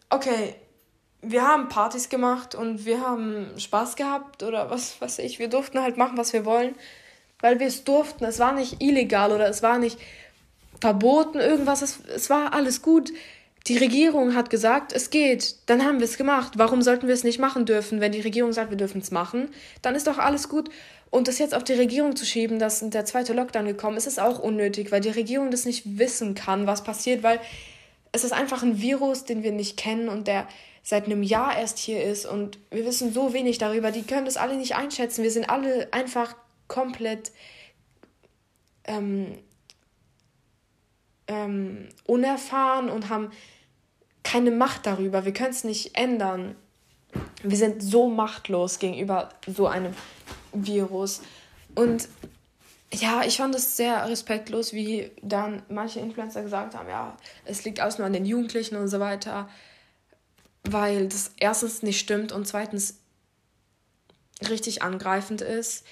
okay, 0.09 0.55
wir 1.21 1.41
haben 1.41 1.67
Partys 1.67 2.09
gemacht 2.09 2.53
und 2.53 2.85
wir 2.85 3.01
haben 3.01 3.47
Spaß 3.57 3.95
gehabt 3.95 4.43
oder 4.43 4.69
was 4.69 5.01
weiß 5.01 5.19
ich. 5.19 5.39
Wir 5.39 5.49
durften 5.49 5.81
halt 5.81 5.97
machen, 5.97 6.17
was 6.17 6.31
wir 6.31 6.45
wollen, 6.45 6.75
weil 7.41 7.59
wir 7.59 7.67
es 7.67 7.83
durften. 7.83 8.23
Es 8.23 8.39
war 8.39 8.53
nicht 8.53 8.81
illegal 8.81 9.31
oder 9.31 9.49
es 9.49 9.63
war 9.63 9.79
nicht 9.79 9.99
verboten, 10.79 11.39
irgendwas. 11.39 11.81
Es, 11.81 11.99
es 12.05 12.29
war 12.29 12.53
alles 12.53 12.81
gut. 12.83 13.11
Die 13.67 13.77
Regierung 13.77 14.35
hat 14.35 14.49
gesagt, 14.49 14.93
es 14.93 15.09
geht. 15.09 15.55
Dann 15.67 15.83
haben 15.83 15.99
wir 15.99 16.05
es 16.05 16.17
gemacht. 16.17 16.53
Warum 16.57 16.81
sollten 16.81 17.07
wir 17.07 17.13
es 17.13 17.23
nicht 17.23 17.39
machen 17.39 17.65
dürfen? 17.65 18.01
Wenn 18.01 18.11
die 18.11 18.21
Regierung 18.21 18.53
sagt, 18.53 18.71
wir 18.71 18.77
dürfen 18.77 19.01
es 19.01 19.11
machen, 19.11 19.49
dann 19.81 19.95
ist 19.95 20.07
doch 20.07 20.17
alles 20.17 20.49
gut. 20.49 20.69
Und 21.11 21.27
das 21.27 21.39
jetzt 21.39 21.55
auf 21.55 21.63
die 21.63 21.73
Regierung 21.73 22.15
zu 22.15 22.25
schieben, 22.25 22.59
dass 22.59 22.87
der 22.87 23.05
zweite 23.05 23.33
Lockdown 23.33 23.65
gekommen 23.65 23.97
ist, 23.97 24.07
ist 24.07 24.19
auch 24.19 24.39
unnötig, 24.39 24.91
weil 24.91 25.01
die 25.01 25.09
Regierung 25.09 25.51
das 25.51 25.65
nicht 25.65 25.97
wissen 25.97 26.35
kann, 26.35 26.67
was 26.67 26.83
passiert, 26.83 27.23
weil 27.23 27.39
es 28.11 28.23
ist 28.23 28.31
einfach 28.31 28.63
ein 28.63 28.81
Virus, 28.81 29.25
den 29.25 29.43
wir 29.43 29.51
nicht 29.51 29.77
kennen 29.77 30.09
und 30.09 30.27
der 30.27 30.47
seit 30.83 31.05
einem 31.05 31.23
Jahr 31.23 31.57
erst 31.57 31.77
hier 31.77 32.03
ist 32.03 32.25
und 32.25 32.57
wir 32.71 32.85
wissen 32.85 33.13
so 33.13 33.33
wenig 33.33 33.57
darüber. 33.57 33.91
Die 33.91 34.03
können 34.03 34.25
das 34.25 34.37
alle 34.37 34.55
nicht 34.55 34.75
einschätzen. 34.75 35.23
Wir 35.23 35.31
sind 35.31 35.49
alle 35.49 35.89
einfach 35.91 36.35
komplett 36.67 37.31
ähm, 38.85 39.37
ähm, 41.29 41.87
unerfahren 42.05 42.89
und 42.89 43.09
haben 43.09 43.31
keine 44.23 44.51
Macht 44.51 44.85
darüber. 44.85 45.23
Wir 45.23 45.33
können 45.33 45.51
es 45.51 45.63
nicht 45.63 45.95
ändern. 45.95 46.55
Wir 47.43 47.57
sind 47.57 47.81
so 47.81 48.09
machtlos 48.09 48.79
gegenüber 48.79 49.29
so 49.47 49.67
einem 49.67 49.93
Virus. 50.51 51.21
Und 51.75 52.09
ja, 52.91 53.21
ich 53.23 53.37
fand 53.37 53.55
es 53.55 53.77
sehr 53.77 54.09
respektlos, 54.09 54.73
wie 54.73 55.11
dann 55.21 55.61
manche 55.69 55.99
Influencer 55.99 56.41
gesagt 56.41 56.75
haben, 56.75 56.89
ja, 56.89 57.15
es 57.45 57.63
liegt 57.63 57.79
alles 57.79 57.99
nur 57.99 58.07
an 58.07 58.13
den 58.13 58.25
Jugendlichen 58.25 58.75
und 58.75 58.87
so 58.87 58.99
weiter, 58.99 59.47
weil 60.63 61.07
das 61.07 61.31
erstens 61.37 61.83
nicht 61.83 61.99
stimmt 61.99 62.31
und 62.31 62.47
zweitens 62.47 62.99
richtig 64.49 64.81
angreifend 64.81 65.41
ist. 65.41 65.85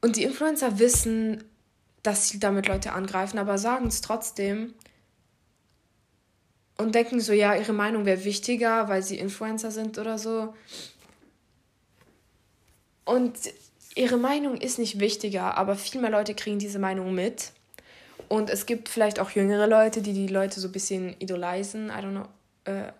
Und 0.00 0.16
die 0.16 0.22
Influencer 0.22 0.78
wissen, 0.78 1.42
dass 2.02 2.28
sie 2.28 2.38
damit 2.38 2.68
Leute 2.68 2.92
angreifen, 2.92 3.38
aber 3.38 3.58
sagen 3.58 3.86
es 3.86 4.00
trotzdem 4.00 4.74
und 6.78 6.94
denken 6.94 7.20
so, 7.20 7.32
ja, 7.32 7.54
ihre 7.54 7.72
Meinung 7.72 8.04
wäre 8.06 8.24
wichtiger, 8.24 8.88
weil 8.88 9.02
sie 9.02 9.18
Influencer 9.18 9.70
sind 9.70 9.98
oder 9.98 10.16
so. 10.16 10.54
Und 13.04 13.36
ihre 13.94 14.16
Meinung 14.16 14.56
ist 14.56 14.78
nicht 14.78 15.00
wichtiger, 15.00 15.56
aber 15.58 15.74
viel 15.74 16.00
mehr 16.00 16.10
Leute 16.10 16.34
kriegen 16.34 16.58
diese 16.58 16.78
Meinung 16.78 17.14
mit. 17.14 17.52
Und 18.28 18.48
es 18.48 18.66
gibt 18.66 18.88
vielleicht 18.88 19.18
auch 19.18 19.30
jüngere 19.30 19.66
Leute, 19.66 20.02
die 20.02 20.12
die 20.12 20.28
Leute 20.28 20.60
so 20.60 20.68
ein 20.68 20.72
bisschen 20.72 21.16
idolisieren, 21.18 21.88
I 21.88 21.92
don't 21.94 22.10
know, 22.10 22.26
äh, 22.64 22.92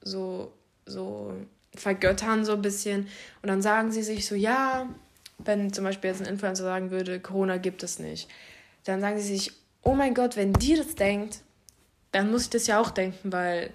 so, 0.00 0.52
so 0.86 1.34
vergöttern 1.74 2.44
so 2.44 2.52
ein 2.52 2.62
bisschen. 2.62 3.08
Und 3.42 3.48
dann 3.48 3.60
sagen 3.60 3.92
sie 3.92 4.02
sich 4.02 4.26
so, 4.26 4.34
ja, 4.34 4.88
wenn 5.38 5.72
zum 5.72 5.84
Beispiel 5.84 6.10
jetzt 6.10 6.20
ein 6.20 6.26
Influencer 6.28 6.64
sagen 6.64 6.90
würde, 6.90 7.20
Corona 7.20 7.56
gibt 7.56 7.82
es 7.82 7.98
nicht, 7.98 8.28
dann 8.84 9.00
sagen 9.00 9.18
sie 9.18 9.36
sich, 9.36 9.52
oh 9.82 9.94
mein 9.94 10.14
Gott, 10.14 10.36
wenn 10.36 10.52
die 10.52 10.76
das 10.76 10.94
denkt, 10.94 11.42
dann 12.12 12.30
muss 12.30 12.42
ich 12.42 12.50
das 12.50 12.66
ja 12.66 12.80
auch 12.80 12.90
denken, 12.90 13.32
weil 13.32 13.70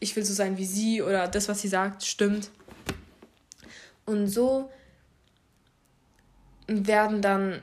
ich 0.00 0.14
will 0.16 0.24
so 0.24 0.32
sein 0.32 0.58
wie 0.58 0.66
sie 0.66 1.02
oder 1.02 1.28
das, 1.28 1.48
was 1.48 1.60
sie 1.60 1.68
sagt, 1.68 2.04
stimmt. 2.04 2.50
Und 4.04 4.28
so 4.28 4.70
werden 6.66 7.22
dann 7.22 7.62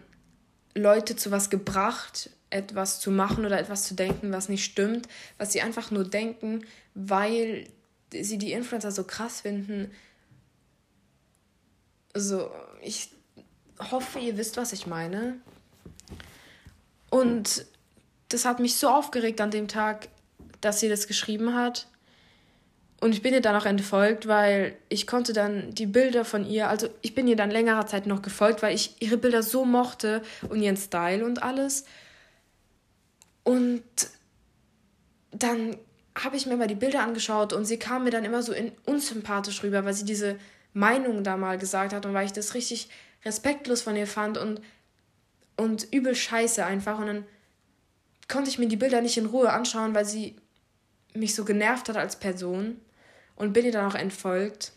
Leute 0.76 1.16
zu 1.16 1.32
was 1.32 1.50
gebracht, 1.50 2.30
etwas 2.50 3.00
zu 3.00 3.12
machen 3.12 3.46
oder 3.46 3.60
etwas 3.60 3.84
zu 3.84 3.94
denken, 3.94 4.32
was 4.32 4.50
nicht 4.50 4.64
stimmt, 4.64 5.08
was 5.38 5.52
sie 5.52 5.62
einfach 5.62 5.92
nur 5.92 6.04
denken, 6.04 6.66
weil 6.94 7.68
sie 8.12 8.38
die 8.38 8.54
Influencer 8.54 8.92
so 8.92 9.04
krass 9.04 9.42
finden. 9.42 9.92
So, 12.14 12.50
ich 12.82 13.10
hoffe, 13.92 14.20
ihr 14.20 14.38
wisst, 14.38 14.58
was 14.58 14.74
ich 14.74 14.88
meine. 14.88 15.38
Und 17.10 17.66
das 18.30 18.46
hat 18.46 18.60
mich 18.60 18.76
so 18.76 18.90
aufgeregt 18.90 19.40
an 19.42 19.52
dem 19.52 19.68
Tag, 19.68 20.10
dass 20.62 20.80
sie 20.80 20.90
das 20.90 21.08
geschrieben 21.08 21.56
hat. 21.56 21.88
Und 23.00 23.12
ich 23.14 23.22
bin 23.22 23.34
ihr 23.34 23.42
dann 23.42 23.56
auch 23.56 23.66
entfolgt, 23.66 24.28
weil 24.28 24.76
ich 24.90 25.06
konnte 25.06 25.32
dann 25.32 25.74
die 25.74 25.86
Bilder 25.86 26.26
von 26.26 26.46
ihr, 26.46 26.68
also 26.68 26.90
ich 27.02 27.14
bin 27.14 27.28
ihr 27.28 27.36
dann 27.36 27.52
längere 27.52 27.86
Zeit 27.86 28.08
noch 28.08 28.24
gefolgt, 28.24 28.64
weil 28.64 28.74
ich 28.74 28.96
ihre 29.00 29.18
Bilder 29.18 29.44
so 29.44 29.66
mochte 29.66 30.24
und 30.50 30.62
ihren 30.62 30.78
Style 30.78 31.24
und 31.24 31.44
alles. 31.44 31.86
Und 33.44 33.84
dann 35.32 35.78
habe 36.18 36.36
ich 36.36 36.48
mir 36.48 36.58
mal 36.58 36.68
die 36.68 36.76
Bilder 36.76 37.02
angeschaut 37.02 37.54
und 37.54 37.66
sie 37.66 37.78
kam 37.78 38.04
mir 38.04 38.10
dann 38.10 38.26
immer 38.26 38.42
so 38.42 38.54
unsympathisch 38.86 39.62
rüber, 39.62 39.86
weil 39.86 39.94
sie 39.94 40.06
diese 40.06 40.38
Meinung 40.74 41.24
da 41.24 41.38
mal 41.38 41.60
gesagt 41.60 41.94
hat 41.94 42.06
und 42.08 42.16
weil 42.16 42.26
ich 42.26 42.34
das 42.34 42.56
richtig 42.56 42.90
respektlos 43.26 43.82
von 43.82 43.96
ihr 43.96 44.08
fand 44.08 44.38
und, 44.38 44.62
und 45.56 45.92
übel 45.92 46.16
scheiße 46.16 46.66
einfach. 46.66 47.00
Und 47.00 47.08
dann 47.08 47.26
konnte 48.28 48.50
ich 48.50 48.60
mir 48.60 48.68
die 48.68 48.78
Bilder 48.78 49.02
nicht 49.02 49.18
in 49.18 49.26
Ruhe 49.26 49.52
anschauen, 49.52 49.96
weil 49.96 50.06
sie 50.06 50.36
mich 51.14 51.36
so 51.36 51.46
genervt 51.46 51.90
hat 51.90 51.98
als 51.98 52.18
Person 52.18 52.80
und 53.36 53.54
bin 53.54 53.66
ihr 53.66 53.72
dann 53.72 53.90
auch 53.90 53.96
entfolgt. 53.96 54.72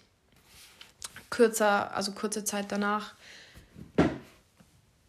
Kürzer, 1.31 1.95
also 1.95 2.13
kurze 2.13 2.45
Zeit 2.45 2.67
danach. 2.73 3.15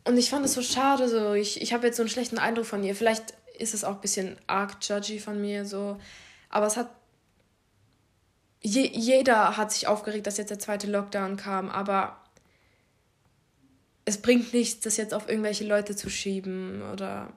Und 0.03 0.17
ich 0.17 0.29
fand 0.29 0.45
es 0.45 0.53
so 0.53 0.61
schade, 0.61 1.07
so 1.07 1.33
ich, 1.33 1.61
ich 1.61 1.73
habe 1.73 1.87
jetzt 1.87 1.97
so 1.97 2.03
einen 2.03 2.09
schlechten 2.09 2.37
Eindruck 2.37 2.65
von 2.65 2.83
ihr. 2.83 2.95
Vielleicht 2.95 3.33
ist 3.57 3.73
es 3.73 3.83
auch 3.83 3.95
ein 3.95 4.01
bisschen 4.01 4.37
arg 4.47 4.77
judgy 4.81 5.19
von 5.19 5.39
mir, 5.39 5.65
so. 5.65 5.99
Aber 6.49 6.65
es 6.65 6.77
hat. 6.77 6.89
Je, 8.63 8.87
jeder 8.93 9.57
hat 9.57 9.71
sich 9.71 9.87
aufgeregt, 9.87 10.27
dass 10.27 10.37
jetzt 10.37 10.51
der 10.51 10.59
zweite 10.59 10.85
Lockdown 10.85 11.35
kam, 11.35 11.69
aber 11.69 12.20
es 14.05 14.21
bringt 14.21 14.53
nichts, 14.53 14.81
das 14.81 14.97
jetzt 14.97 15.13
auf 15.13 15.29
irgendwelche 15.29 15.65
Leute 15.65 15.95
zu 15.95 16.09
schieben 16.09 16.81
oder 16.91 17.31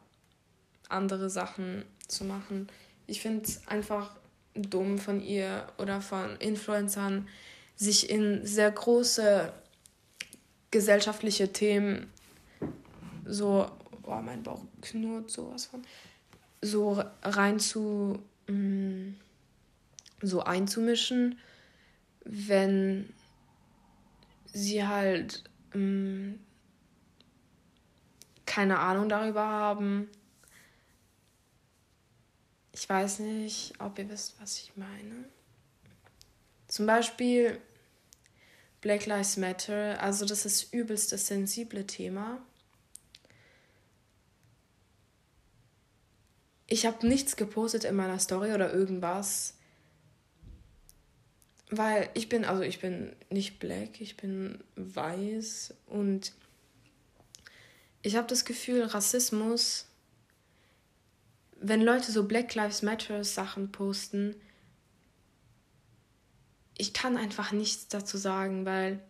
andere 0.89 1.31
Sachen 1.31 1.85
zu 2.09 2.25
machen. 2.25 2.69
Ich 3.07 3.21
finde 3.21 3.45
es 3.45 3.67
einfach 3.69 4.15
dumm 4.55 4.99
von 4.99 5.21
ihr 5.21 5.67
oder 5.79 6.01
von 6.01 6.37
Influencern, 6.37 7.29
sich 7.77 8.09
in 8.09 8.47
sehr 8.47 8.71
große 8.71 9.53
gesellschaftliche 10.71 11.53
Themen 11.53 12.11
so, 13.25 13.71
oh, 14.03 14.21
mein 14.23 14.43
Bauch 14.43 14.63
knurrt 14.83 15.31
sowas 15.31 15.67
von, 15.67 15.83
so 16.63 17.03
rein 17.23 17.59
zu, 17.59 18.19
mm, 18.49 19.15
so 20.23 20.43
einzumischen, 20.43 21.39
wenn 22.25 23.13
sie 24.53 24.87
halt 24.87 25.45
mm, 25.75 26.35
keine 28.55 28.79
Ahnung 28.79 29.09
darüber 29.09 29.43
haben, 29.43 30.09
ich 32.71 32.89
weiß 32.89 33.19
nicht, 33.19 33.73
ob 33.81 33.99
ihr 33.99 34.09
wisst, 34.09 34.41
was 34.41 34.59
ich 34.59 34.77
meine. 34.77 35.25
Zum 36.69 36.87
Beispiel 36.87 37.61
Black 38.81 39.07
Lives 39.07 39.39
Matter, 39.39 40.01
also 40.01 40.25
das 40.25 40.47
ist 40.47 40.73
übelst 40.73 41.11
das 41.11 41.27
sensible 41.27 41.85
Thema. 41.85 42.41
Ich 46.69 46.87
habe 46.87 47.05
nichts 47.09 47.35
gepostet 47.35 47.83
in 47.83 47.97
meiner 47.97 48.21
Story 48.21 48.53
oder 48.53 48.73
irgendwas, 48.73 49.55
weil 51.71 52.09
ich 52.15 52.29
bin, 52.29 52.45
also 52.45 52.63
ich 52.63 52.81
bin 52.81 53.17
nicht 53.31 53.59
black, 53.59 54.01
ich 54.01 54.17
bin 54.17 54.63
weiß 54.77 55.75
und 55.87 56.33
ich 58.05 58.17
habe 58.17 58.29
das 58.29 58.45
Gefühl, 58.45 58.85
Rassismus, 58.85 59.87
wenn 61.59 61.81
Leute 61.81 62.13
so 62.13 62.25
Black 62.25 62.55
Lives 62.55 62.83
Matter 62.83 63.25
Sachen 63.25 63.73
posten, 63.73 64.37
ich 66.77 66.93
kann 66.93 67.17
einfach 67.17 67.51
nichts 67.53 67.89
dazu 67.89 68.19
sagen, 68.19 68.67
weil 68.67 69.01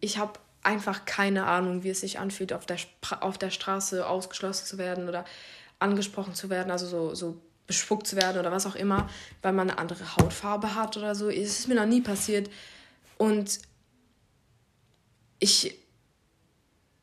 ich 0.00 0.18
habe 0.18 0.38
einfach 0.62 1.06
keine 1.06 1.46
Ahnung, 1.46 1.82
wie 1.82 1.88
es 1.88 2.00
sich 2.00 2.18
anfühlt, 2.18 2.52
auf 2.52 2.66
der, 2.66 2.76
auf 3.20 3.38
der 3.38 3.50
Straße 3.50 4.06
ausgeschlossen 4.06 4.66
zu 4.66 4.76
werden 4.76 5.08
oder 5.08 5.24
angesprochen 5.78 6.34
zu 6.34 6.50
werden, 6.50 6.70
also 6.70 6.86
so, 6.86 7.14
so 7.14 7.40
bespuckt 7.66 8.06
zu 8.06 8.16
werden 8.16 8.38
oder 8.38 8.52
was 8.52 8.66
auch 8.66 8.74
immer, 8.74 9.08
weil 9.40 9.54
man 9.54 9.70
eine 9.70 9.78
andere 9.78 10.16
Hautfarbe 10.16 10.74
hat 10.74 10.98
oder 10.98 11.14
so. 11.14 11.30
Es 11.30 11.58
ist 11.58 11.68
mir 11.68 11.74
noch 11.76 11.86
nie 11.86 12.02
passiert. 12.02 12.50
Und 13.16 13.60
ich 15.38 15.83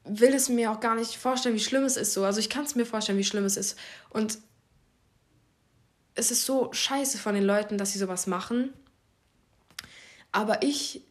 will 0.04 0.34
es 0.34 0.50
mir 0.50 0.72
auch 0.72 0.80
gar 0.80 0.96
nicht 0.96 1.16
vorstellen, 1.16 1.56
wie 1.56 1.60
schlimm 1.60 1.84
es 1.84 1.98
ist 1.98 2.14
so. 2.14 2.24
Also 2.24 2.40
ich 2.40 2.50
kann 2.50 2.66
es 2.66 2.76
mir 2.76 2.86
vorstellen, 2.86 3.18
wie 3.18 3.24
schlimm 3.24 3.46
es 3.46 3.58
ist. 3.58 3.78
Und 4.10 4.40
es 6.16 6.32
ist 6.32 6.46
so 6.46 6.72
scheiße 6.74 7.18
von 7.18 7.36
den 7.36 7.44
Leuten, 7.44 7.78
dass 7.78 7.94
sie 7.94 8.00
sowas 8.00 8.28
machen. 8.28 8.74
Aber 10.32 10.64
ich 10.64 11.04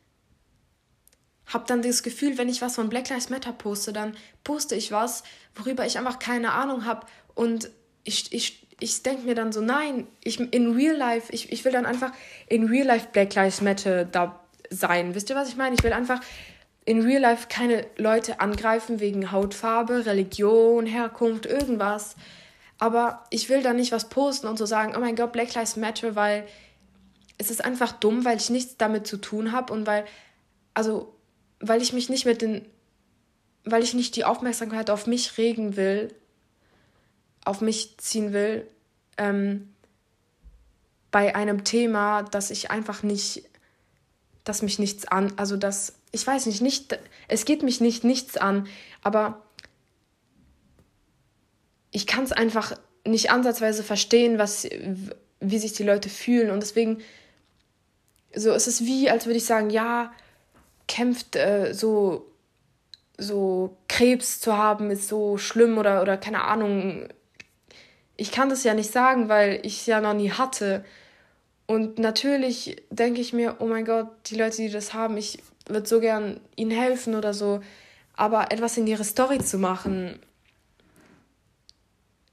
habe 1.47 1.65
dann 1.67 1.83
das 1.83 2.03
Gefühl, 2.03 2.39
wenn 2.39 2.49
ich 2.49 2.63
was 2.63 2.77
von 2.77 2.89
Black 2.89 3.09
Lives 3.09 3.29
Matter 3.29 3.53
poste, 3.53 3.93
dann 3.93 4.17
poste 4.45 4.75
ich 4.75 4.93
was, 4.93 5.25
worüber 5.55 5.85
ich 5.85 5.99
einfach 5.99 6.19
keine 6.19 6.53
Ahnung 6.53 6.85
habe. 6.85 7.07
Und 7.35 7.71
ich, 8.05 8.33
ich, 8.33 8.67
ich 8.79 9.03
denke 9.03 9.23
mir 9.23 9.35
dann 9.35 9.53
so, 9.53 9.61
nein, 9.61 10.07
ich, 10.23 10.41
in 10.41 10.75
Real 10.75 10.97
Life, 10.97 11.33
ich, 11.33 11.53
ich 11.53 11.65
will 11.65 11.73
dann 11.73 11.87
einfach 11.87 12.13
in 12.47 12.69
Real 12.69 12.87
Life 12.87 13.09
Black 13.13 13.35
Lives 13.35 13.61
Matter 13.61 14.05
da 14.05 14.45
sein. 14.71 15.15
Wisst 15.15 15.31
ihr, 15.31 15.37
was 15.37 15.49
ich 15.49 15.57
meine? 15.57 15.75
Ich 15.75 15.83
will 15.83 15.93
einfach 15.93 16.21
in 16.91 17.03
Real 17.03 17.23
Life 17.23 17.47
keine 17.49 17.87
Leute 17.99 18.41
angreifen 18.41 18.99
wegen 18.99 19.31
Hautfarbe, 19.31 20.07
Religion, 20.07 20.87
Herkunft, 20.87 21.47
irgendwas. 21.47 22.17
Aber 22.79 23.25
ich 23.31 23.49
will 23.49 23.63
da 23.63 23.73
nicht 23.73 23.93
was 23.93 24.09
posten 24.09 24.49
und 24.49 24.59
so 24.59 24.67
sagen, 24.67 24.95
oh 24.97 24.99
mein 24.99 25.15
Gott, 25.15 25.31
Black 25.31 25.55
Lives 25.55 25.77
Matter, 25.77 26.17
weil 26.17 26.49
es 27.39 27.49
ist 27.49 27.65
einfach 27.65 27.93
dumm, 27.93 28.25
weil 28.25 28.39
ich 28.39 28.51
nichts 28.51 28.77
damit 28.77 29.07
zu 29.07 29.19
tun 29.19 29.53
habe 29.53 29.73
und 29.73 29.87
weil, 29.87 30.05
also, 30.75 31.15
weil 31.61 31.81
ich 31.81 31.93
mich 31.93 32.09
nicht 32.09 32.27
mit 32.27 32.43
den, 32.43 32.67
weil 33.63 33.85
ich 33.85 33.95
nicht 33.95 34.17
die 34.17 34.25
Aufmerksamkeit 34.25 34.91
auf 34.91 35.07
mich 35.07 35.39
regen 35.39 35.77
will, 35.77 36.13
auf 37.45 37.61
mich 37.61 37.99
ziehen 37.99 38.33
will, 38.33 38.67
ähm, 39.17 39.73
bei 41.13 41.37
einem 41.37 41.63
Thema, 41.63 42.25
das 42.25 42.51
ich 42.51 42.73
einfach 42.73 43.05
nicht, 43.05 43.45
das 44.43 44.63
mich 44.63 44.81
nichts 44.81 45.07
an, 45.07 45.33
also 45.37 45.57
das, 45.57 46.00
ich 46.13 46.27
weiß 46.27 46.47
nicht, 46.47 46.61
nicht, 46.61 46.99
es 47.29 47.45
geht 47.45 47.63
mich 47.63 47.81
nicht 47.81 48.05
nichts 48.05 48.37
an, 48.37 48.67
aber 49.03 49.43
ich 51.93 52.07
kann 52.07 52.25
es 52.25 52.33
einfach 52.33 52.77
nicht 53.07 53.31
ansatzweise 53.31 53.83
verstehen, 53.83 54.39
was, 54.39 54.69
wie 55.41 55.59
sich 55.59 55.73
die 55.73 55.85
Leute 55.85 56.09
fühlen 56.09 56.51
und 56.51 56.61
deswegen, 56.61 56.99
so 58.35 58.53
ist 58.53 58.67
es 58.67 58.85
wie, 58.85 59.11
als 59.11 59.27
würde 59.27 59.39
ich 59.39 59.45
sagen, 59.45 59.71
ja, 59.71 60.13
kämpft 60.87 61.37
äh, 61.37 61.73
so, 61.73 62.31
so 63.17 63.77
Krebs 63.89 64.41
zu 64.41 64.57
haben, 64.57 64.91
ist 64.91 65.09
so 65.09 65.39
schlimm 65.39 65.79
oder, 65.79 66.03
oder 66.03 66.17
keine 66.17 66.45
Ahnung, 66.45 67.09
ich 68.17 68.33
kann 68.33 68.51
das 68.51 68.65
ja 68.65 68.75
nicht 68.75 68.93
sagen, 68.93 69.29
weil 69.29 69.61
ich 69.63 69.79
es 69.79 69.87
ja 69.87 70.01
noch 70.01 70.13
nie 70.13 70.31
hatte. 70.31 70.85
Und 71.67 71.99
natürlich 71.99 72.83
denke 72.91 73.21
ich 73.21 73.33
mir, 73.33 73.57
oh 73.61 73.67
mein 73.67 73.87
Gott, 73.87 74.09
die 74.27 74.35
Leute, 74.35 74.59
die 74.59 74.69
das 74.69 74.93
haben, 74.93 75.17
ich 75.17 75.39
würde 75.71 75.89
so 75.89 76.01
gern 76.01 76.41
ihnen 76.57 76.71
helfen 76.71 77.15
oder 77.15 77.35
so. 77.35 77.61
Aber 78.15 78.53
etwas 78.53 78.77
in 78.77 78.87
ihre 78.87 79.05
Story 79.05 79.39
zu 79.39 79.59
machen, 79.59 80.19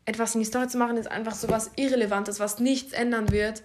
etwas 0.05 0.35
in 0.35 0.41
die 0.41 0.45
Story 0.45 0.67
zu 0.67 0.77
machen, 0.77 0.97
ist 0.97 1.09
einfach 1.09 1.35
so 1.35 1.49
was 1.49 1.71
Irrelevantes, 1.75 2.39
was 2.39 2.59
nichts 2.59 2.93
ändern 2.93 3.31
wird. 3.31 3.63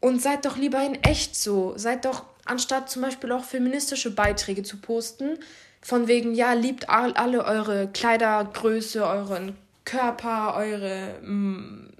Und 0.00 0.22
seid 0.22 0.44
doch 0.44 0.56
lieber 0.56 0.82
in 0.82 0.94
echt 1.02 1.36
so. 1.36 1.74
Seid 1.76 2.04
doch, 2.04 2.24
anstatt 2.44 2.90
zum 2.90 3.02
Beispiel 3.02 3.32
auch 3.32 3.44
feministische 3.44 4.14
Beiträge 4.14 4.62
zu 4.62 4.78
posten, 4.78 5.38
von 5.82 6.08
wegen, 6.08 6.34
ja, 6.34 6.52
liebt 6.52 6.88
alle 6.90 7.44
eure 7.44 7.88
Kleidergröße, 7.88 9.04
euren 9.06 9.56
Körper, 9.84 10.54
eure 10.56 11.18
mm, 11.22 11.90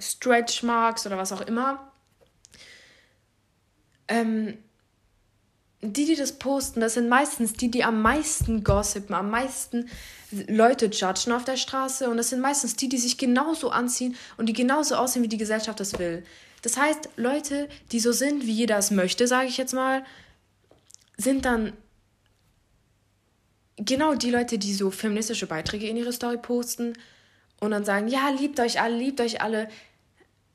Stretch 0.00 0.62
Marks 0.62 1.06
oder 1.06 1.16
was 1.16 1.32
auch 1.32 1.40
immer. 1.42 1.92
Ähm, 4.08 4.58
die, 5.80 6.06
die 6.06 6.16
das 6.16 6.32
posten, 6.32 6.80
das 6.80 6.94
sind 6.94 7.08
meistens 7.08 7.52
die, 7.52 7.70
die 7.70 7.84
am 7.84 8.02
meisten 8.02 8.64
gossipen, 8.64 9.14
am 9.14 9.30
meisten 9.30 9.88
Leute 10.48 10.86
judgen 10.86 11.32
auf 11.32 11.44
der 11.44 11.56
Straße. 11.56 12.08
Und 12.08 12.16
das 12.16 12.30
sind 12.30 12.40
meistens 12.40 12.76
die, 12.76 12.88
die 12.88 12.98
sich 12.98 13.16
genauso 13.16 13.70
anziehen 13.70 14.16
und 14.36 14.46
die 14.46 14.52
genauso 14.52 14.96
aussehen, 14.96 15.22
wie 15.22 15.28
die 15.28 15.38
Gesellschaft 15.38 15.78
das 15.80 15.98
will. 15.98 16.24
Das 16.62 16.76
heißt, 16.76 17.10
Leute, 17.16 17.68
die 17.92 18.00
so 18.00 18.12
sind, 18.12 18.44
wie 18.44 18.52
jeder 18.52 18.78
es 18.78 18.90
möchte, 18.90 19.28
sage 19.28 19.48
ich 19.48 19.56
jetzt 19.56 19.72
mal, 19.72 20.04
sind 21.16 21.44
dann 21.44 21.72
genau 23.76 24.14
die 24.14 24.30
Leute, 24.30 24.58
die 24.58 24.74
so 24.74 24.90
feministische 24.90 25.46
Beiträge 25.46 25.88
in 25.88 25.96
ihre 25.96 26.12
Story 26.12 26.36
posten 26.36 26.94
und 27.60 27.70
dann 27.70 27.84
sagen, 27.84 28.08
ja, 28.08 28.28
liebt 28.30 28.58
euch 28.60 28.80
alle, 28.80 28.96
liebt 28.96 29.20
euch 29.20 29.40
alle. 29.40 29.68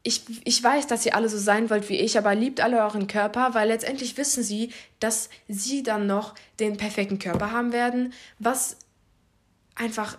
Ich, 0.05 0.23
ich 0.43 0.61
weiß, 0.61 0.87
dass 0.87 1.05
ihr 1.05 1.15
alle 1.15 1.29
so 1.29 1.37
sein 1.37 1.69
wollt 1.69 1.87
wie 1.87 1.97
ich, 1.97 2.17
aber 2.17 2.35
liebt 2.35 2.59
alle 2.59 2.81
euren 2.81 3.07
Körper, 3.07 3.53
weil 3.53 3.69
letztendlich 3.69 4.17
wissen 4.17 4.43
sie, 4.43 4.71
dass 4.99 5.29
sie 5.47 5.81
dann 5.81 6.07
noch 6.07 6.35
den 6.59 6.75
perfekten 6.75 7.19
Körper 7.19 7.51
haben 7.51 7.71
werden, 7.71 8.13
was 8.37 8.77
einfach, 9.75 10.17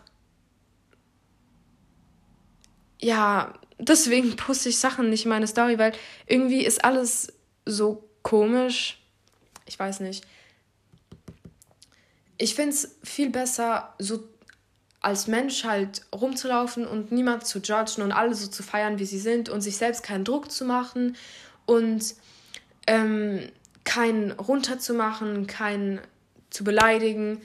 ja, 2.98 3.52
deswegen 3.78 4.36
poste 4.36 4.70
ich 4.70 4.78
Sachen 4.78 5.10
nicht 5.10 5.26
in 5.26 5.28
meine 5.28 5.46
Story, 5.46 5.78
weil 5.78 5.92
irgendwie 6.26 6.64
ist 6.64 6.82
alles 6.82 7.34
so 7.66 8.08
komisch. 8.22 9.02
Ich 9.66 9.78
weiß 9.78 10.00
nicht 10.00 10.24
ich 12.38 12.54
finde 12.54 12.70
es 12.70 12.96
viel 13.02 13.30
besser, 13.30 13.94
so 13.98 14.28
als 15.04 15.26
Mensch 15.26 15.64
halt 15.64 16.02
rumzulaufen 16.14 16.86
und 16.86 17.12
niemand 17.12 17.46
zu 17.46 17.58
judgen 17.58 18.02
und 18.02 18.12
alle 18.12 18.34
so 18.34 18.46
zu 18.46 18.62
feiern, 18.62 18.98
wie 18.98 19.04
sie 19.04 19.18
sind 19.18 19.50
und 19.50 19.60
sich 19.60 19.76
selbst 19.76 20.02
keinen 20.02 20.24
Druck 20.24 20.50
zu 20.50 20.64
machen 20.64 21.16
und 21.66 22.14
ähm, 22.86 23.50
keinen 23.84 24.32
runterzumachen, 24.32 25.46
keinen 25.46 26.00
zu 26.48 26.64
beleidigen. 26.64 27.42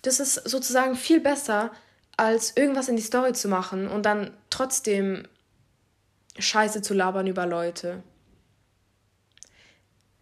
Das 0.00 0.18
ist 0.18 0.34
sozusagen 0.34 0.96
viel 0.96 1.20
besser, 1.20 1.72
als 2.16 2.56
irgendwas 2.56 2.88
in 2.88 2.96
die 2.96 3.02
Story 3.02 3.34
zu 3.34 3.48
machen 3.48 3.86
und 3.86 4.04
dann 4.04 4.30
trotzdem 4.48 5.24
Scheiße 6.38 6.80
zu 6.80 6.94
labern 6.94 7.26
über 7.26 7.44
Leute. 7.44 8.02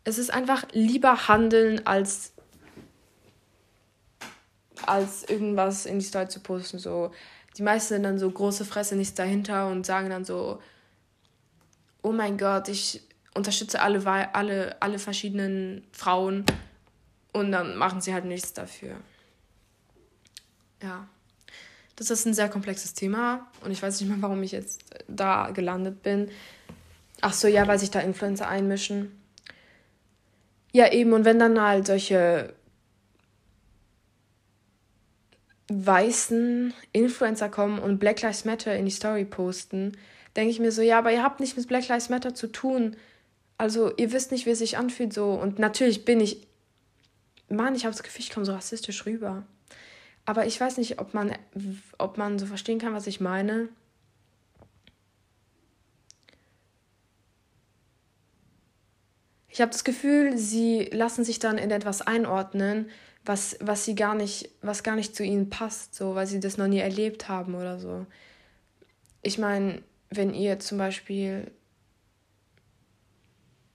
Es 0.03 0.19
ist 0.19 0.33
einfach 0.33 0.65
lieber 0.73 1.29
handeln, 1.29 1.87
als 1.87 2.33
als 4.85 5.25
irgendwas 5.25 5.87
in 5.87 5.99
die 5.99 6.05
Story 6.05 6.29
zu 6.29 6.41
posten. 6.41 6.79
So, 6.79 7.11
die 7.57 7.63
meisten 7.63 7.95
sind 7.95 8.03
dann 8.03 8.19
so 8.19 8.31
große 8.31 8.65
Fresse, 8.65 8.97
nichts 8.97 9.15
dahinter 9.15 9.69
und 9.69 9.87
sagen 9.87 10.11
dann 10.11 10.25
so, 10.25 10.61
oh 12.03 12.13
mein 12.13 12.39
Gott, 12.39 12.69
ich 12.69 13.03
unterstütze 13.35 13.81
alle, 13.81 14.07
alle, 14.35 14.81
alle 14.81 14.99
verschiedenen 14.99 15.87
Frauen 15.93 16.45
und 17.33 17.53
dann 17.53 17.77
machen 17.77 18.01
sie 18.01 18.15
halt 18.15 18.25
nichts 18.25 18.53
dafür. 18.53 18.97
Ja. 20.83 21.09
Das 21.97 22.11
ist 22.11 22.27
ein 22.27 22.35
sehr 22.35 22.51
komplexes 22.51 22.93
Thema 22.93 23.47
und 23.63 23.71
ich 23.71 23.83
weiß 23.83 24.01
nicht 24.01 24.11
mehr, 24.11 24.21
warum 24.21 24.43
ich 24.43 24.53
jetzt 24.53 24.85
da 25.09 25.51
gelandet 25.51 26.03
bin. 26.03 26.31
Ach 27.23 27.33
so, 27.33 27.49
ja, 27.49 27.67
weil 27.67 27.79
sich 27.79 27.91
da 27.91 28.01
Influencer 28.01 28.49
einmischen. 28.49 29.19
Ja, 30.73 30.93
eben, 30.93 31.15
und 31.15 31.25
wenn 31.25 31.39
dann 31.39 31.61
halt 31.61 31.87
solche 31.87 32.55
weißen 35.69 36.73
Influencer 36.93 37.49
kommen 37.49 37.79
und 37.79 37.99
Black 37.99 38.23
Lives 38.23 38.45
Matter 38.45 38.77
in 38.77 38.85
die 38.85 38.91
Story 38.91 39.25
posten, 39.25 39.97
denke 40.37 40.51
ich 40.51 40.61
mir 40.61 40.73
so, 40.73 40.83
ja, 40.83 40.99
aber 40.99 41.13
ihr 41.13 41.23
habt 41.23 41.41
nicht 41.41 41.57
mit 41.57 41.67
Black 41.67 41.89
Lives 41.89 42.09
Matter 42.09 42.35
zu 42.35 42.47
tun. 42.47 42.97
Also 43.59 43.95
ihr 43.97 44.13
wisst 44.13 44.33
nicht, 44.33 44.47
wie 44.47 44.51
es 44.51 44.59
sich 44.59 44.79
anfühlt 44.79 45.13
so. 45.13 45.31
Und 45.33 45.59
natürlich 45.59 46.05
bin 46.05 46.21
ich, 46.21 46.47
Mann, 47.49 47.75
ich 47.75 47.85
habe 47.85 47.95
das 47.95 48.03
Gefühl, 48.03 48.23
ich 48.23 48.31
komme 48.31 48.47
so 48.47 48.53
rassistisch 48.53 49.07
rüber. 49.07 49.45
Aber 50.25 50.47
ich 50.47 50.61
weiß 50.61 50.79
nicht, 50.79 51.01
ob 51.01 51.15
man, 51.15 51.33
ob 51.99 52.19
man 52.19 52.39
so 52.39 52.47
verstehen 52.47 52.79
kann, 52.79 52.95
was 52.95 53.07
ich 53.07 53.21
meine. 53.21 53.69
ich 59.57 59.63
habe 59.63 59.73
das 59.73 59.85
Gefühl, 59.85 60.37
sie 60.37 60.91
lassen 60.93 61.25
sich 61.25 61.39
dann 61.39 61.57
in 61.57 61.71
etwas 61.71 62.03
einordnen, 62.03 62.91
was, 63.27 63.57
was 63.61 63.85
sie 63.85 63.95
gar 63.95 64.15
nicht, 64.15 64.51
was 64.63 64.83
gar 64.83 64.95
nicht 64.97 65.15
zu 65.17 65.25
ihnen 65.25 65.51
passt, 65.51 65.95
so, 65.95 66.15
weil 66.15 66.27
sie 66.27 66.41
das 66.41 66.57
noch 66.57 66.69
nie 66.69 66.79
erlebt 66.79 67.29
haben 67.29 67.55
oder 67.55 67.79
so. 67.79 68.07
Ich 69.23 69.39
meine, 69.39 69.83
wenn 70.11 70.33
ihr 70.33 70.61
zum 70.61 70.79
Beispiel 70.79 71.51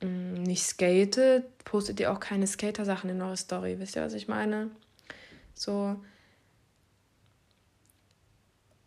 mh, 0.01 0.07
mm, 0.07 0.43
nicht 0.43 0.63
skatet, 0.63 1.63
postet 1.65 1.99
ihr 1.99 2.11
auch 2.11 2.19
keine 2.19 2.47
Skater-Sachen 2.47 3.09
in 3.09 3.21
eure 3.21 3.37
Story. 3.37 3.77
Wisst 3.77 3.95
ihr, 3.97 4.01
was 4.01 4.13
ich 4.13 4.29
meine? 4.29 4.71
So. 5.53 5.99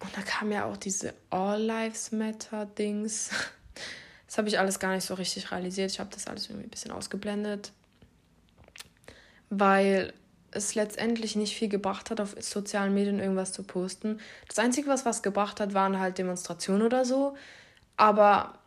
Und 0.00 0.16
da 0.16 0.22
kam 0.22 0.50
ja 0.50 0.64
auch 0.64 0.78
diese 0.78 1.14
All 1.30 1.62
Lives 1.62 2.10
Matter-Dings. 2.10 3.30
Das 4.26 4.38
habe 4.38 4.48
ich 4.48 4.58
alles 4.58 4.80
gar 4.80 4.92
nicht 4.92 5.04
so 5.04 5.14
richtig 5.14 5.52
realisiert. 5.52 5.92
Ich 5.92 6.00
habe 6.00 6.10
das 6.12 6.26
alles 6.26 6.46
irgendwie 6.48 6.66
ein 6.66 6.70
bisschen 6.70 6.90
ausgeblendet. 6.90 7.70
Weil 9.48 10.12
es 10.54 10.74
letztendlich 10.74 11.36
nicht 11.36 11.56
viel 11.56 11.68
gebracht 11.68 12.10
hat, 12.10 12.20
auf 12.20 12.34
sozialen 12.38 12.94
Medien 12.94 13.18
irgendwas 13.18 13.52
zu 13.52 13.62
posten. 13.62 14.20
Das 14.48 14.58
Einzige, 14.58 14.88
was 14.88 15.04
was 15.04 15.22
gebracht 15.22 15.60
hat, 15.60 15.74
waren 15.74 15.98
halt 15.98 16.18
Demonstrationen 16.18 16.82
oder 16.82 17.04
so. 17.04 17.36
Aber 17.96 18.58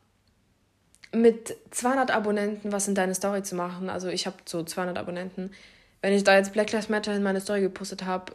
mit 1.12 1.56
200 1.71 2.12
Abonnenten 2.12 2.71
was 2.71 2.88
in 2.88 2.95
deine 2.95 3.15
Story 3.15 3.43
zu 3.43 3.56
machen, 3.56 3.89
also 3.89 4.10
ich 4.10 4.26
habe 4.26 4.38
so 4.45 4.63
200 4.63 4.97
Abonnenten, 4.97 5.52
wenn 6.02 6.13
ich 6.13 6.23
da 6.23 6.36
jetzt 6.36 6.54
Black 6.54 6.71
Lives 6.71 6.89
Matter 6.89 7.15
in 7.15 7.23
meine 7.23 7.41
Story 7.41 7.62
gepostet 7.62 8.06
habe, 8.06 8.34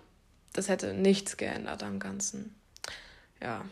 das 0.53 0.69
hätte 0.69 0.95
nichts 0.95 1.37
geändert 1.37 1.83
am 1.83 1.99
Ganzen. 1.99 2.55
Ja. 3.41 3.65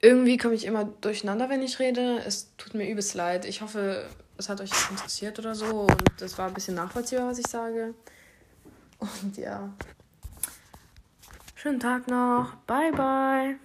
Irgendwie 0.00 0.36
komme 0.36 0.54
ich 0.54 0.66
immer 0.66 0.84
durcheinander, 0.84 1.48
wenn 1.48 1.62
ich 1.62 1.78
rede. 1.78 2.18
Es 2.26 2.54
tut 2.56 2.74
mir 2.74 2.88
übelst 2.88 3.14
leid. 3.14 3.46
Ich 3.46 3.62
hoffe, 3.62 4.06
es 4.36 4.48
hat 4.48 4.60
euch 4.60 4.70
interessiert 4.90 5.38
oder 5.38 5.54
so 5.54 5.82
und 5.82 6.22
es 6.22 6.36
war 6.38 6.48
ein 6.48 6.54
bisschen 6.54 6.74
nachvollziehbar, 6.74 7.28
was 7.28 7.38
ich 7.38 7.46
sage. 7.46 7.94
Und 8.98 9.36
ja. 9.36 9.70
Schönen 11.54 11.80
Tag 11.80 12.08
noch. 12.08 12.54
Bye, 12.66 12.92
bye. 12.92 13.58